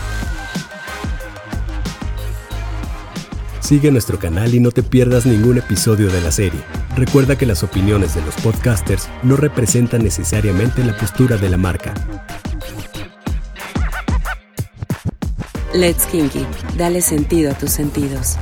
Sigue 3.60 3.90
nuestro 3.90 4.18
canal 4.18 4.54
y 4.54 4.60
no 4.60 4.70
te 4.70 4.82
pierdas 4.82 5.26
ningún 5.26 5.58
episodio 5.58 6.08
de 6.08 6.20
la 6.20 6.30
serie. 6.30 6.60
Recuerda 6.96 7.36
que 7.36 7.44
las 7.44 7.62
opiniones 7.62 8.14
de 8.14 8.22
los 8.22 8.34
podcasters 8.36 9.08
no 9.22 9.36
representan 9.36 10.02
necesariamente 10.02 10.84
la 10.84 10.96
postura 10.96 11.36
de 11.36 11.50
la 11.50 11.56
marca. 11.58 11.92
Let's 15.74 16.06
Kinky, 16.06 16.46
dale 16.78 17.02
sentido 17.02 17.50
a 17.50 17.54
tus 17.54 17.72
sentidos. 17.72 18.38